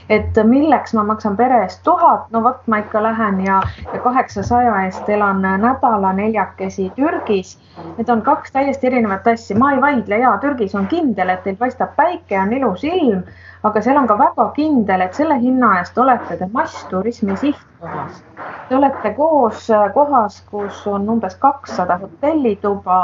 et 0.08 0.38
milleks 0.44 0.94
ma 0.94 1.02
maksan 1.06 1.36
pere 1.36 1.62
eest 1.64 1.82
tuhat, 1.84 2.28
no 2.30 2.42
vot, 2.44 2.60
ma 2.66 2.78
ikka 2.82 3.02
lähen 3.02 3.40
ja, 3.44 3.60
ja 3.92 4.00
kaheksasaja 4.04 4.74
eest 4.84 5.08
elan 5.08 5.42
nädala 5.42 6.12
neljakesi 6.12 6.90
Türgis. 6.96 7.56
Need 7.96 8.08
on 8.08 8.22
kaks 8.22 8.52
täiesti 8.52 8.86
erinevat 8.86 9.26
asja, 9.26 9.58
ma 9.58 9.72
ei 9.74 9.80
vaidle 9.80 10.18
ja 10.22 10.36
Türgis 10.40 10.74
on 10.74 10.86
kindel, 10.86 11.32
et 11.34 11.42
teil 11.44 11.58
paistab 11.58 11.96
päike, 11.96 12.38
on 12.40 12.52
ilus 12.52 12.84
ilm, 12.84 13.24
aga 13.62 13.80
seal 13.82 13.96
on 13.96 14.06
ka 14.06 14.16
väga 14.18 14.46
kindel, 14.56 15.02
et 15.04 15.14
selle 15.14 15.38
hinna 15.40 15.72
eest 15.80 15.98
olete 15.98 16.36
te 16.36 16.48
massturismi 16.52 17.36
sihtkohas. 17.40 18.20
Te 18.68 18.76
olete 18.76 19.12
koos 19.16 19.70
äh, 19.70 19.86
kohas, 19.94 20.40
kus 20.50 20.82
on 20.90 21.08
umbes 21.10 21.36
kakssada 21.42 21.98
hotellituba. 22.02 23.00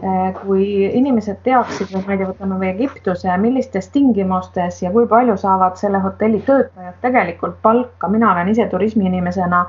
Äh, 0.00 0.34
kui 0.42 0.66
inimesed 0.88 1.42
teaksid, 1.46 1.94
ma 1.94 2.14
ei 2.14 2.20
tea, 2.20 2.28
võtame 2.32 2.60
või 2.60 2.70
Egiptuse, 2.72 3.36
millistes 3.40 3.88
tingimustes 3.94 4.82
ja 4.82 4.92
kui 4.94 5.06
palju 5.08 5.36
saavad 5.40 5.76
selle 5.80 6.02
hotelli 6.02 6.42
töötajad 6.46 7.00
tegelikult 7.04 7.60
palka, 7.62 8.08
mina 8.08 8.32
olen 8.32 8.54
ise 8.54 8.68
turismiinimesena 8.72 9.66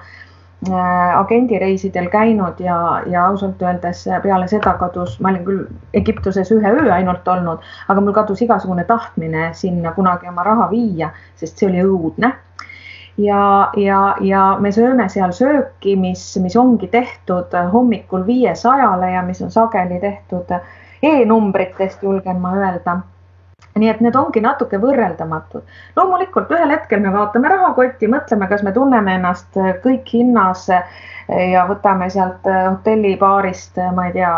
agendireisidel 1.15 2.09
käinud 2.09 2.59
ja, 2.59 3.01
ja 3.09 3.25
ausalt 3.25 3.61
öeldes 3.61 4.05
peale 4.23 4.47
seda 4.47 4.73
kadus, 4.79 5.19
ma 5.19 5.29
olin 5.33 5.45
küll 5.45 5.63
Egiptuses 5.93 6.51
ühe 6.51 6.71
öö 6.71 6.91
ainult 6.93 7.27
olnud, 7.27 7.63
aga 7.87 8.01
mul 8.01 8.15
kadus 8.15 8.41
igasugune 8.41 8.83
tahtmine 8.83 9.49
sinna 9.53 9.91
kunagi 9.91 10.27
oma 10.29 10.43
raha 10.43 10.69
viia, 10.71 11.11
sest 11.35 11.57
see 11.57 11.69
oli 11.69 11.83
õudne. 11.83 12.33
ja, 13.17 13.71
ja, 13.77 14.15
ja 14.21 14.43
me 14.59 14.71
sööme 14.71 15.09
seal 15.09 15.31
sööki, 15.31 15.95
mis, 15.95 16.37
mis 16.41 16.55
ongi 16.57 16.87
tehtud 16.87 17.53
hommikul 17.73 18.25
viiesajale 18.25 19.11
ja 19.11 19.21
mis 19.21 19.41
on 19.41 19.51
sageli 19.51 19.99
tehtud 19.99 20.55
e-numbritest, 21.03 22.03
julgen 22.03 22.39
ma 22.41 22.55
öelda 22.57 23.01
nii 23.79 23.89
et 23.89 24.01
need 24.05 24.15
ongi 24.15 24.41
natuke 24.41 24.77
võrreldamatud. 24.81 25.63
loomulikult 25.95 26.51
ühel 26.53 26.71
hetkel 26.73 27.01
me 27.01 27.13
vaatame 27.13 27.49
rahakotti, 27.49 28.09
mõtleme, 28.11 28.47
kas 28.49 28.63
me 28.63 28.71
tunneme 28.71 29.15
ennast 29.17 29.57
kõik 29.85 30.11
hinnas 30.13 30.67
ja 30.69 31.63
võtame 31.69 32.09
sealt 32.13 32.45
hotellibaarist, 32.45 33.79
ma 33.95 34.07
ei 34.09 34.13
tea, 34.19 34.33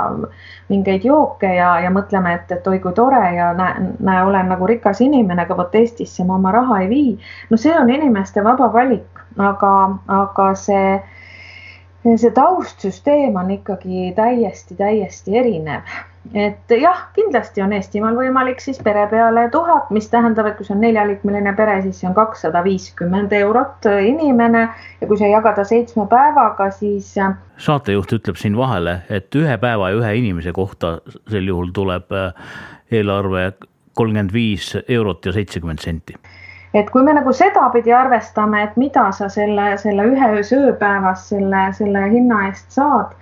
mingeid 0.69 1.05
jooke 1.05 1.49
ja, 1.57 1.73
ja 1.83 1.91
mõtleme, 1.91 2.35
et, 2.39 2.51
et 2.51 2.67
oi 2.67 2.79
kui 2.79 2.93
tore 2.93 3.23
ja 3.35 3.51
näe, 3.57 3.89
näe, 3.99 4.23
olen 4.23 4.49
nagu 4.53 4.69
rikas 4.69 5.01
inimene, 5.01 5.45
aga 5.45 5.57
vot 5.57 5.75
Eestisse 5.75 6.23
ma 6.23 6.39
oma 6.39 6.53
raha 6.55 6.79
ei 6.85 6.89
vii. 6.89 7.11
no 7.49 7.57
see 7.57 7.75
on 7.79 7.89
inimeste 7.89 8.43
vaba 8.43 8.71
valik, 8.73 9.23
aga, 9.37 9.75
aga 10.21 10.49
see, 10.55 10.97
see 12.07 12.33
taustsüsteem 12.39 13.35
on 13.35 13.55
ikkagi 13.59 14.11
täiesti, 14.15 14.77
täiesti 14.79 15.41
erinev 15.43 15.97
et 16.33 16.73
jah, 16.81 17.01
kindlasti 17.15 17.61
on 17.61 17.73
Eestimaal 17.77 18.15
võimalik 18.17 18.61
siis 18.63 18.79
pere 18.83 19.05
peale 19.11 19.47
tuhat, 19.53 19.91
mis 19.95 20.07
tähendab, 20.09 20.49
et 20.49 20.57
kui 20.57 20.67
see 20.67 20.75
on 20.75 20.81
neljaliikmeline 20.83 21.53
pere, 21.57 21.77
siis 21.85 21.99
see 22.01 22.09
on 22.09 22.15
kakssada 22.17 22.63
viiskümmend 22.65 23.33
eurot 23.37 23.89
inimene 24.07 24.63
ja 25.01 25.07
kui 25.07 25.19
see 25.21 25.29
jagada 25.31 25.65
seitsme 25.67 26.07
päevaga, 26.11 26.71
siis. 26.75 27.13
saatejuht 27.67 28.17
ütleb 28.19 28.39
siin 28.41 28.57
vahele, 28.57 28.99
et 29.09 29.35
ühe 29.35 29.57
päeva 29.61 29.91
ja 29.91 30.01
ühe 30.01 30.15
inimese 30.21 30.55
kohta 30.55 30.97
sel 31.31 31.51
juhul 31.51 31.71
tuleb 31.75 32.11
äh, 32.15 32.33
eelarve 32.91 33.51
kolmkümmend 33.95 34.33
viis 34.33 34.73
eurot 34.87 35.25
ja 35.25 35.35
seitsekümmend 35.35 35.83
senti 35.83 36.17
et 36.75 36.89
kui 36.91 37.03
me 37.03 37.13
nagu 37.15 37.31
sedapidi 37.33 37.93
arvestame, 37.95 38.63
et 38.63 38.75
mida 38.77 39.05
sa 39.15 39.29
selle, 39.31 39.75
selle 39.79 40.07
ühe 40.11 40.43
sööpäevas 40.43 41.29
selle, 41.29 41.69
selle 41.77 42.01
hinna 42.11 42.41
eest 42.49 42.75
saad 42.75 43.13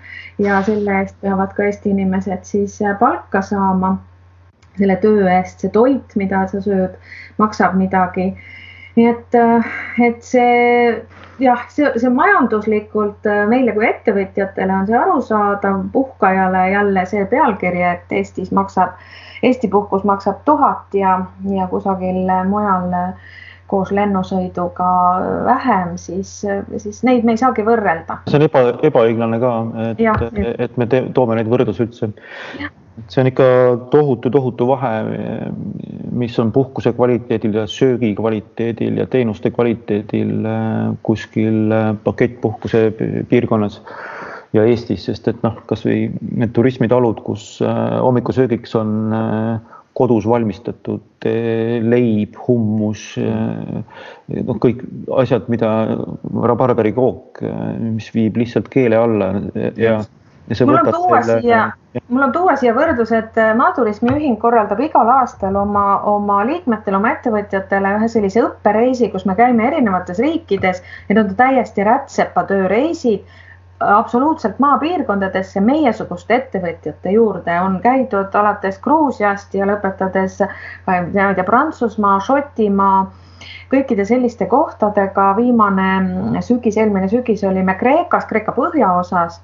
ja 0.42 0.62
selle 0.66 0.96
eest 1.04 1.20
peavad 1.22 1.54
ka 1.54 1.68
Eesti 1.70 1.94
inimesed 1.94 2.50
siis 2.50 2.80
palka 3.00 3.44
saama 3.46 3.96
selle 4.78 4.96
töö 5.04 5.28
eest, 5.30 5.62
see 5.62 5.70
toit, 5.74 6.16
mida 6.18 6.48
sa 6.50 6.62
sööd, 6.64 6.98
maksab 7.38 7.78
midagi. 7.78 8.32
nii 8.96 9.06
et, 9.10 9.36
et 10.06 10.26
see 10.26 10.50
jah, 11.42 11.62
see, 11.74 11.92
see 11.98 12.12
majanduslikult 12.14 13.30
meile 13.50 13.74
kui 13.74 13.88
ettevõtjatele 13.90 14.74
on 14.74 14.90
see 14.90 14.98
arusaadav, 14.98 15.80
puhkajale 15.94 16.66
jälle 16.74 17.06
see 17.10 17.26
pealkiri, 17.30 17.86
et 17.90 18.18
Eestis 18.18 18.52
maksab, 18.52 18.98
Eesti 19.44 19.68
puhkus 19.68 20.06
maksab 20.08 20.42
tuhat 20.46 20.94
ja, 20.98 21.20
ja 21.50 21.68
kusagil 21.68 22.30
mujal 22.50 22.94
koos 23.68 23.92
lennusõiduga 23.96 24.90
vähem, 25.48 25.96
siis, 25.98 26.36
siis 26.78 27.02
neid 27.08 27.26
me 27.26 27.36
ei 27.36 27.42
saagi 27.42 27.66
võrrelda. 27.66 28.22
see 28.30 28.40
on 28.40 28.48
eba, 28.48 28.64
ebaõiglane 28.86 29.40
ka, 29.42 29.52
et, 29.94 30.40
et 30.68 30.80
me 30.82 30.88
te, 30.92 31.04
toome 31.16 31.38
neid 31.40 31.52
võrdlusi 31.52 31.86
üldse. 31.88 32.12
see 33.08 33.22
on 33.24 33.32
ikka 33.32 33.46
tohutu, 33.94 34.30
tohutu 34.34 34.68
vahe, 34.70 34.92
mis 36.12 36.38
on 36.40 36.52
puhkuse 36.54 36.94
kvaliteedil 36.94 37.56
ja 37.62 37.68
söögi 37.68 38.14
kvaliteedil 38.18 39.00
ja 39.02 39.08
teenuste 39.10 39.52
kvaliteedil 39.52 40.46
äh, 40.46 40.92
kuskil 41.04 41.72
äh, 41.74 41.94
pakettpuhkuse 42.04 42.92
piirkonnas 43.30 43.82
ja 44.54 44.66
Eestis, 44.70 45.08
sest 45.08 45.28
et 45.32 45.40
noh, 45.46 45.58
kasvõi 45.70 46.12
need 46.38 46.54
turismitalud, 46.54 47.24
kus 47.26 47.58
äh, 47.66 47.98
hommikusöögiks 48.04 48.76
on 48.78 49.16
äh, 49.18 49.73
kodus 49.98 50.26
valmistatud 50.30 51.28
eh, 51.30 51.78
leib, 51.86 52.38
hummus, 52.48 53.14
eh, 53.22 54.02
noh, 54.42 54.58
kõik 54.62 54.82
asjad, 55.22 55.46
mida 55.54 55.70
Barberi 56.34 56.94
kook, 56.96 57.44
eh, 57.46 57.62
mis 57.84 58.10
viib 58.16 58.40
lihtsalt 58.42 58.72
keele 58.74 58.98
alla 58.98 59.30
ja, 59.78 60.00
ja 60.50 60.58
see 60.58 60.66
mul 60.66 60.82
on 60.82 60.90
tuua 60.96 61.22
selle... 61.22 61.44
siia, 61.46 61.62
mul 62.08 62.26
on 62.26 62.34
tuua 62.34 62.56
siia 62.58 62.74
võrdlus, 62.76 63.14
et 63.14 63.38
Maaturismi 63.60 64.16
Ühing 64.16 64.40
korraldab 64.42 64.82
igal 64.82 65.14
aastal 65.20 65.62
oma, 65.62 65.86
oma 66.10 66.42
liikmetele, 66.50 66.98
oma 66.98 67.14
ettevõtjatele 67.14 67.94
ühe 68.00 68.10
sellise 68.10 68.42
õppereisi, 68.48 69.12
kus 69.14 69.28
me 69.30 69.38
käime 69.38 69.70
erinevates 69.70 70.20
riikides. 70.24 70.82
Need 71.12 71.22
on 71.22 71.34
täiesti 71.38 71.86
rätsepa 71.86 72.48
tööreisid 72.50 73.30
absoluutselt 73.80 74.60
maapiirkondadesse 74.60 75.62
meiesuguste 75.62 76.36
ettevõtjate 76.36 77.12
juurde 77.12 77.56
on 77.62 77.80
käidud 77.82 78.36
alates 78.36 78.80
Gruusiast 78.80 79.54
ja 79.54 79.68
lõpetades, 79.68 80.40
ma 80.88 80.98
ei 81.00 81.12
tea, 81.14 81.44
Prantsusmaa, 81.44 82.20
Šotimaa, 82.20 83.12
kõikide 83.72 84.06
selliste 84.06 84.46
kohtadega. 84.46 85.34
viimane 85.36 86.42
sügis, 86.42 86.78
eelmine 86.78 87.10
sügis 87.10 87.44
olime 87.44 87.76
Kreekas, 87.76 88.26
Kreeka 88.26 88.52
põhjaosas 88.52 89.42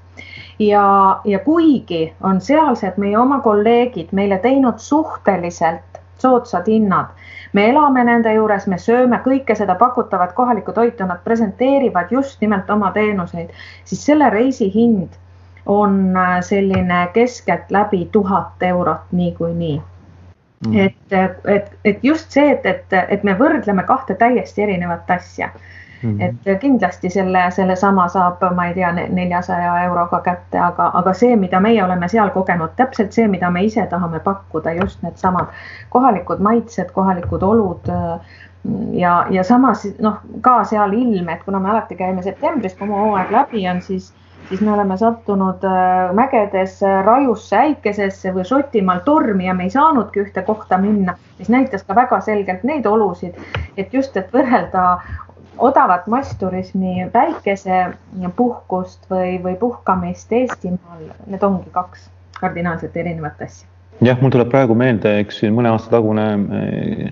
ja, 0.60 1.20
ja 1.26 1.40
kuigi 1.40 2.14
on 2.24 2.42
sealsed 2.42 2.98
meie 2.98 3.18
oma 3.18 3.40
kolleegid 3.40 4.12
meile 4.12 4.38
teinud 4.38 4.80
suhteliselt 4.80 6.02
soodsad 6.20 6.68
hinnad 6.68 7.12
me 7.54 7.70
elame 7.70 8.04
nende 8.04 8.34
juures, 8.34 8.68
me 8.68 8.78
sööme 8.78 9.22
kõike 9.26 9.56
seda 9.56 9.76
pakutavat 9.76 10.34
kohalikku 10.38 10.74
toitu, 10.74 11.06
nad 11.06 11.24
presenteerivad 11.24 12.12
just 12.12 12.42
nimelt 12.42 12.70
oma 12.70 12.92
teenuseid, 12.92 13.50
siis 13.86 14.06
selle 14.06 14.30
reisi 14.30 14.70
hind 14.74 15.18
on 15.66 16.18
äh, 16.18 16.42
selline 16.42 17.08
keskeltläbi 17.14 18.10
tuhat 18.12 18.64
eurot 18.64 19.12
niikuinii 19.12 19.82
mm.. 20.68 20.78
et, 20.78 21.18
et, 21.46 21.74
et 21.86 22.04
just 22.04 22.32
see, 22.32 22.52
et, 22.52 22.66
et, 22.66 22.96
et 23.10 23.24
me 23.24 23.36
võrdleme 23.40 23.84
kahte 23.88 24.16
täiesti 24.16 24.64
erinevat 24.66 25.12
asja 25.12 25.52
Mm 26.04 26.18
-hmm. 26.18 26.22
et 26.50 26.60
kindlasti 26.60 27.10
selle, 27.10 27.52
sellesama 27.52 28.08
saab, 28.08 28.44
ma 28.56 28.66
ei 28.66 28.74
tea, 28.74 28.92
neljasaja 28.92 29.82
euroga 29.84 30.20
kätte, 30.24 30.60
aga, 30.60 30.92
aga 30.94 31.14
see, 31.14 31.36
mida 31.36 31.60
meie 31.60 31.84
oleme 31.84 32.08
seal 32.08 32.30
kogenud, 32.30 32.70
täpselt 32.76 33.12
see, 33.12 33.28
mida 33.28 33.50
me 33.50 33.64
ise 33.64 33.86
tahame 33.86 34.20
pakkuda, 34.20 34.72
just 34.72 35.04
needsamad 35.04 35.46
kohalikud 35.90 36.40
maitsed, 36.40 36.92
kohalikud 36.92 37.44
olud. 37.44 37.92
ja, 38.92 39.26
ja 39.30 39.44
samas 39.44 39.88
noh, 40.00 40.18
ka 40.42 40.64
seal 40.64 40.94
ilm, 40.94 41.30
et 41.30 41.44
kuna 41.44 41.60
me 41.60 41.70
alati 41.70 41.96
käime 41.96 42.24
septembris, 42.24 42.76
kui 42.76 42.88
hooaeg 42.88 43.32
läbi 43.32 43.70
on, 43.70 43.82
siis 43.82 44.14
siis 44.50 44.62
me 44.62 44.74
oleme 44.74 44.98
sattunud 44.98 45.64
äh, 45.64 46.14
mägedes 46.14 46.80
rajusse 47.06 47.58
äikesesse 47.58 48.34
või 48.34 48.46
Šotimaal 48.46 49.04
tormi 49.06 49.46
ja 49.46 49.54
me 49.54 49.68
ei 49.68 49.74
saanudki 49.74 50.24
ühte 50.24 50.44
kohta 50.48 50.78
minna, 50.78 51.16
mis 51.40 51.50
näitas 51.50 51.84
ka 51.84 51.96
väga 51.96 52.22
selgelt 52.26 52.64
neid 52.64 52.86
olusid, 52.90 53.38
et 53.78 53.94
just, 53.94 54.18
et 54.18 54.34
võrrelda 54.34 54.86
odavat 55.60 56.08
massturismi, 56.08 57.10
päikesepuhkust 57.14 59.10
või, 59.12 59.38
või 59.44 59.56
puhkamist 59.60 60.32
Eestimaal, 60.34 61.10
need 61.28 61.44
ongi 61.44 61.70
kaks 61.76 62.08
kardinaalselt 62.40 62.96
erinevat 62.98 63.42
asja. 63.44 63.68
jah, 64.06 64.20
mul 64.22 64.32
tuleb 64.32 64.52
praegu 64.52 64.76
meelde 64.80 65.18
üks 65.26 65.42
mõne 65.52 65.74
aasta 65.74 65.92
tagune 65.98 66.28
eh, 66.60 67.10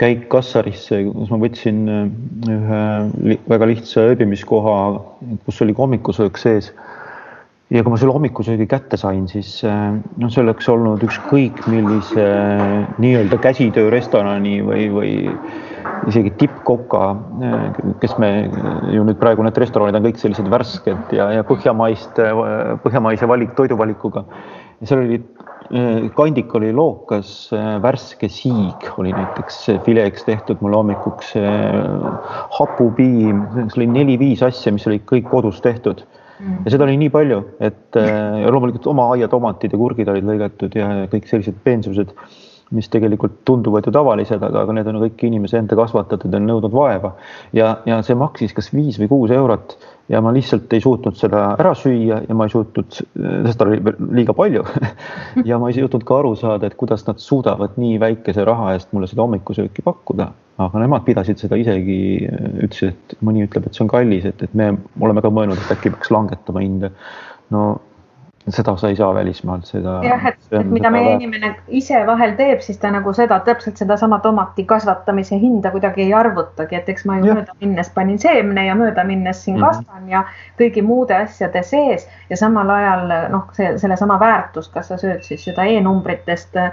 käik 0.00 0.28
Kassarisse, 0.32 1.02
kus 1.10 1.32
ma 1.32 1.40
võtsin 1.42 1.82
eh, 1.90 2.06
ühe 2.54 3.40
väga 3.50 3.70
lihtsa 3.72 4.06
ööbimiskoha, 4.12 4.76
kus 5.46 5.60
oli 5.64 5.74
hommikusöök 5.76 6.38
sees 6.38 6.70
ja 7.70 7.82
kui 7.82 7.92
ma 7.92 7.98
selle 7.98 8.14
hommikusöögi 8.14 8.68
kätte 8.70 8.98
sain, 9.00 9.26
siis 9.30 9.56
eh, 9.66 9.82
noh, 10.22 10.30
see 10.30 10.44
oleks 10.44 10.70
olnud 10.70 11.02
ükskõik 11.06 11.64
millise 11.70 12.30
nii-öelda 13.02 13.42
käsitöörestorani 13.42 14.60
või, 14.66 14.86
või 14.94 15.12
isegi 16.08 16.32
tippkoka, 16.40 17.02
kes 18.02 18.16
me 18.22 18.30
ju 18.94 19.04
nüüd 19.06 19.18
praegu 19.20 19.44
need 19.44 19.58
restoranid 19.60 19.98
on 19.98 20.06
kõik 20.06 20.20
sellised 20.20 20.48
värsked 20.52 21.14
ja, 21.16 21.28
ja 21.36 21.44
põhjamaist, 21.46 22.20
põhjamaise 22.84 23.28
valik, 23.30 23.52
toiduvalikuga. 23.58 24.24
seal 24.84 25.02
oli, 25.04 25.20
kandik 26.16 26.54
oli 26.56 26.72
lookas, 26.74 27.50
värske 27.84 28.30
siig 28.32 28.88
oli 28.98 29.12
näiteks 29.14 29.60
fileeks 29.86 30.26
tehtud 30.26 30.62
mulle 30.64 30.80
hommikuks, 30.80 31.34
hapupiim, 32.56 33.44
see 33.68 33.82
oli 33.82 33.90
neli-viis 33.98 34.44
asja, 34.46 34.72
mis 34.74 34.88
olid 34.90 35.06
kõik 35.10 35.28
kodus 35.30 35.60
tehtud 35.64 36.02
mm. 36.02 36.62
ja 36.64 36.74
seda 36.74 36.88
oli 36.88 36.98
nii 37.04 37.12
palju, 37.14 37.42
et 37.62 38.00
loomulikult 38.50 38.88
oma 38.90 39.10
aiatomatid 39.16 39.76
ja 39.76 39.82
kurgid 39.82 40.12
olid 40.12 40.26
lõigatud 40.32 40.78
ja 40.80 40.92
kõik 41.12 41.28
sellised 41.30 41.60
peensused 41.66 42.16
mis 42.70 42.88
tegelikult 42.88 43.40
tunduvad 43.44 43.86
ju 43.86 43.92
tavalised, 43.94 44.42
aga, 44.42 44.64
aga 44.64 44.74
need 44.76 44.90
on 44.90 45.00
kõik 45.02 45.24
inimese 45.26 45.58
enda 45.58 45.78
kasvatatud 45.78 46.32
ja 46.32 46.40
nõudnud 46.42 46.74
vaeva. 46.74 47.14
ja, 47.56 47.76
ja 47.86 48.02
see 48.06 48.18
maksis 48.18 48.54
kas 48.54 48.70
viis 48.74 49.00
või 49.00 49.08
kuus 49.10 49.34
eurot 49.34 49.76
ja 50.10 50.20
ma 50.20 50.32
lihtsalt 50.34 50.72
ei 50.74 50.82
suutnud 50.82 51.18
seda 51.18 51.42
ära 51.58 51.72
süüa 51.78 52.20
ja 52.28 52.36
ma 52.36 52.46
ei 52.46 52.52
suutnud, 52.52 52.94
sest 52.94 53.58
ta 53.58 53.66
oli 53.66 53.80
liiga 54.20 54.34
palju 54.36 54.64
ja 55.50 55.58
ma 55.62 55.70
ei 55.70 55.78
suutnud 55.78 56.06
ka 56.06 56.20
aru 56.20 56.34
saada, 56.38 56.70
et 56.70 56.78
kuidas 56.78 57.06
nad 57.06 57.18
suudavad 57.22 57.78
nii 57.80 57.98
väikese 58.02 58.44
raha 58.46 58.74
eest 58.76 58.94
mulle 58.94 59.10
seda 59.10 59.26
hommikusööki 59.26 59.86
pakkuda. 59.86 60.30
aga 60.60 60.82
nemad 60.82 61.06
pidasid 61.06 61.40
seda 61.40 61.56
isegi, 61.56 62.00
ütlesid, 62.66 62.96
et 63.14 63.22
mõni 63.24 63.46
ütleb, 63.46 63.66
et 63.66 63.76
see 63.76 63.86
on 63.86 63.92
kallis, 63.92 64.26
et, 64.28 64.42
et 64.44 64.54
me 64.54 64.72
oleme 65.00 65.22
ka 65.24 65.30
mõelnud, 65.32 65.62
et 65.62 65.76
äkki 65.76 65.94
peaks 65.94 66.10
langetama 66.12 66.62
hinda. 66.66 66.90
no 67.54 67.70
seda 68.54 68.74
sa 68.76 68.88
ei 68.88 68.96
saa 68.96 69.14
välismaalt, 69.14 69.66
seda. 69.68 69.98
jah, 70.04 70.26
et, 70.30 70.38
et 70.52 70.70
mida 70.70 70.90
meie 70.90 71.12
inimene 71.16 71.52
ise 71.80 72.00
vahel 72.06 72.34
teeb, 72.38 72.62
siis 72.64 72.78
ta 72.82 72.90
nagu 72.94 73.12
seda, 73.16 73.40
täpselt 73.46 73.80
sedasama 73.80 74.20
tomati 74.24 74.64
kasvatamise 74.68 75.38
hinda 75.40 75.72
kuidagi 75.74 76.06
ei 76.06 76.14
arvutagi, 76.16 76.78
et 76.80 76.88
eks 76.88 77.06
ma 77.08 77.18
ju 77.20 77.30
ja. 77.30 77.36
mööda 77.40 77.56
minnes 77.60 77.92
panin 77.94 78.18
seemne 78.22 78.66
ja 78.66 78.74
mööda 78.78 79.04
minnes 79.04 79.44
siin 79.44 79.56
mm 79.56 79.62
-hmm. 79.62 79.84
kasvan 79.84 80.08
ja 80.08 80.24
kõigi 80.60 80.82
muude 80.82 81.16
asjade 81.16 81.62
sees 81.62 82.08
ja 82.30 82.36
samal 82.36 82.70
ajal 82.70 83.06
noh, 83.30 83.48
see 83.52 83.78
sellesama 83.78 84.20
väärtus, 84.20 84.68
kas 84.68 84.88
sa 84.88 84.98
sööd 84.98 85.22
siis 85.22 85.44
seda 85.44 85.64
E-numbritest 85.64 86.56
äh, 86.56 86.72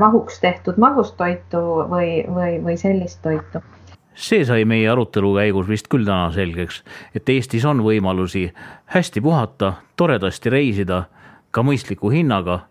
vahuks 0.00 0.40
tehtud 0.40 0.76
magustoitu 0.76 1.62
või, 1.90 2.24
või, 2.28 2.60
või 2.64 2.76
sellist 2.76 3.22
toitu 3.22 3.62
see 4.16 4.44
sai 4.44 4.64
meie 4.64 4.88
arutelu 4.88 5.34
käigus 5.36 5.68
vist 5.68 5.90
küll 5.92 6.06
täna 6.08 6.30
selgeks, 6.32 6.80
et 7.14 7.28
Eestis 7.28 7.64
on 7.68 7.82
võimalusi 7.84 8.48
hästi 8.94 9.20
puhata, 9.20 9.72
toredasti 9.96 10.50
reisida, 10.50 11.04
ka 11.50 11.62
mõistliku 11.62 12.10
hinnaga. 12.10 12.64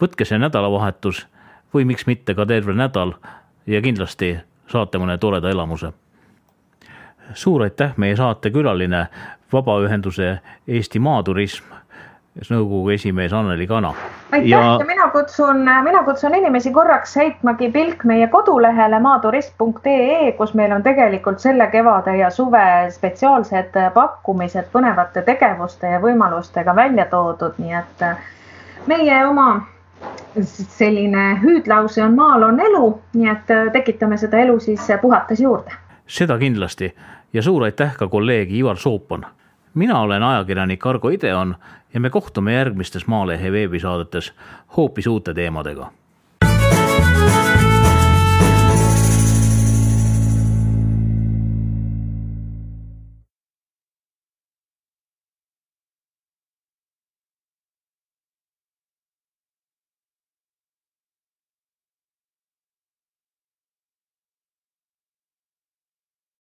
võtke 0.00 0.24
see 0.24 0.38
nädalavahetus 0.38 1.26
või 1.74 1.84
miks 1.84 2.06
mitte 2.06 2.34
ka 2.34 2.46
terve 2.46 2.72
nädal 2.72 3.14
ja 3.66 3.80
kindlasti 3.80 4.38
saate 4.68 4.98
mõne 4.98 5.18
toreda 5.18 5.50
elamuse. 5.50 5.92
suur 7.34 7.62
aitäh, 7.62 7.96
meie 7.96 8.16
saatekülaline, 8.16 9.06
vabaühenduse 9.52 10.40
Eesti 10.68 10.98
Maaturism 10.98 11.79
nõukogu 12.48 12.88
esimees 12.94 13.32
Anneli 13.36 13.66
Kana. 13.66 13.92
aitäh! 14.32 14.48
Ja... 14.48 14.60
ja 14.80 14.86
mina 14.86 15.08
kutsun, 15.12 15.60
mina 15.84 16.02
kutsun 16.02 16.34
inimesi 16.34 16.72
korraks 16.72 17.16
heitmagi 17.16 17.68
pilk 17.70 18.04
meie 18.04 18.28
kodulehele 18.32 19.00
maaturist.ee, 19.00 20.32
kus 20.38 20.54
meil 20.54 20.72
on 20.72 20.82
tegelikult 20.82 21.38
selle 21.38 21.66
kevade 21.66 22.16
ja 22.16 22.30
suve 22.30 22.64
spetsiaalsed 22.90 23.76
pakkumised 23.94 24.70
põnevate 24.72 25.22
tegevuste 25.26 25.92
ja 25.92 26.00
võimalustega 26.00 26.76
välja 26.76 27.06
toodud, 27.10 27.58
nii 27.58 27.76
et 27.82 28.06
meie 28.86 29.24
oma 29.26 29.50
selline 30.42 31.24
hüüdlause 31.42 32.02
on 32.04 32.14
maal 32.16 32.48
on 32.48 32.60
elu, 32.60 32.86
nii 33.14 33.28
et 33.28 33.52
tekitame 33.72 34.16
seda 34.16 34.40
elu 34.40 34.56
siis 34.60 34.88
puhates 35.02 35.40
juurde. 35.40 35.76
seda 36.06 36.38
kindlasti. 36.38 36.94
Ja 37.32 37.42
suur 37.42 37.62
aitäh 37.62 37.92
ka 37.96 38.08
kolleeg 38.08 38.50
Ivar 38.50 38.76
Soopon 38.76 39.26
mina 39.74 40.00
olen 40.00 40.22
ajakirjanik 40.22 40.86
Argo 40.86 41.08
Ideon 41.08 41.56
ja 41.94 42.00
me 42.00 42.10
kohtume 42.10 42.52
järgmistes 42.52 43.06
Maalehe 43.06 43.52
veebisaadetes 43.52 44.32
hoopis 44.76 45.06
uute 45.06 45.34
teemadega 45.34 45.90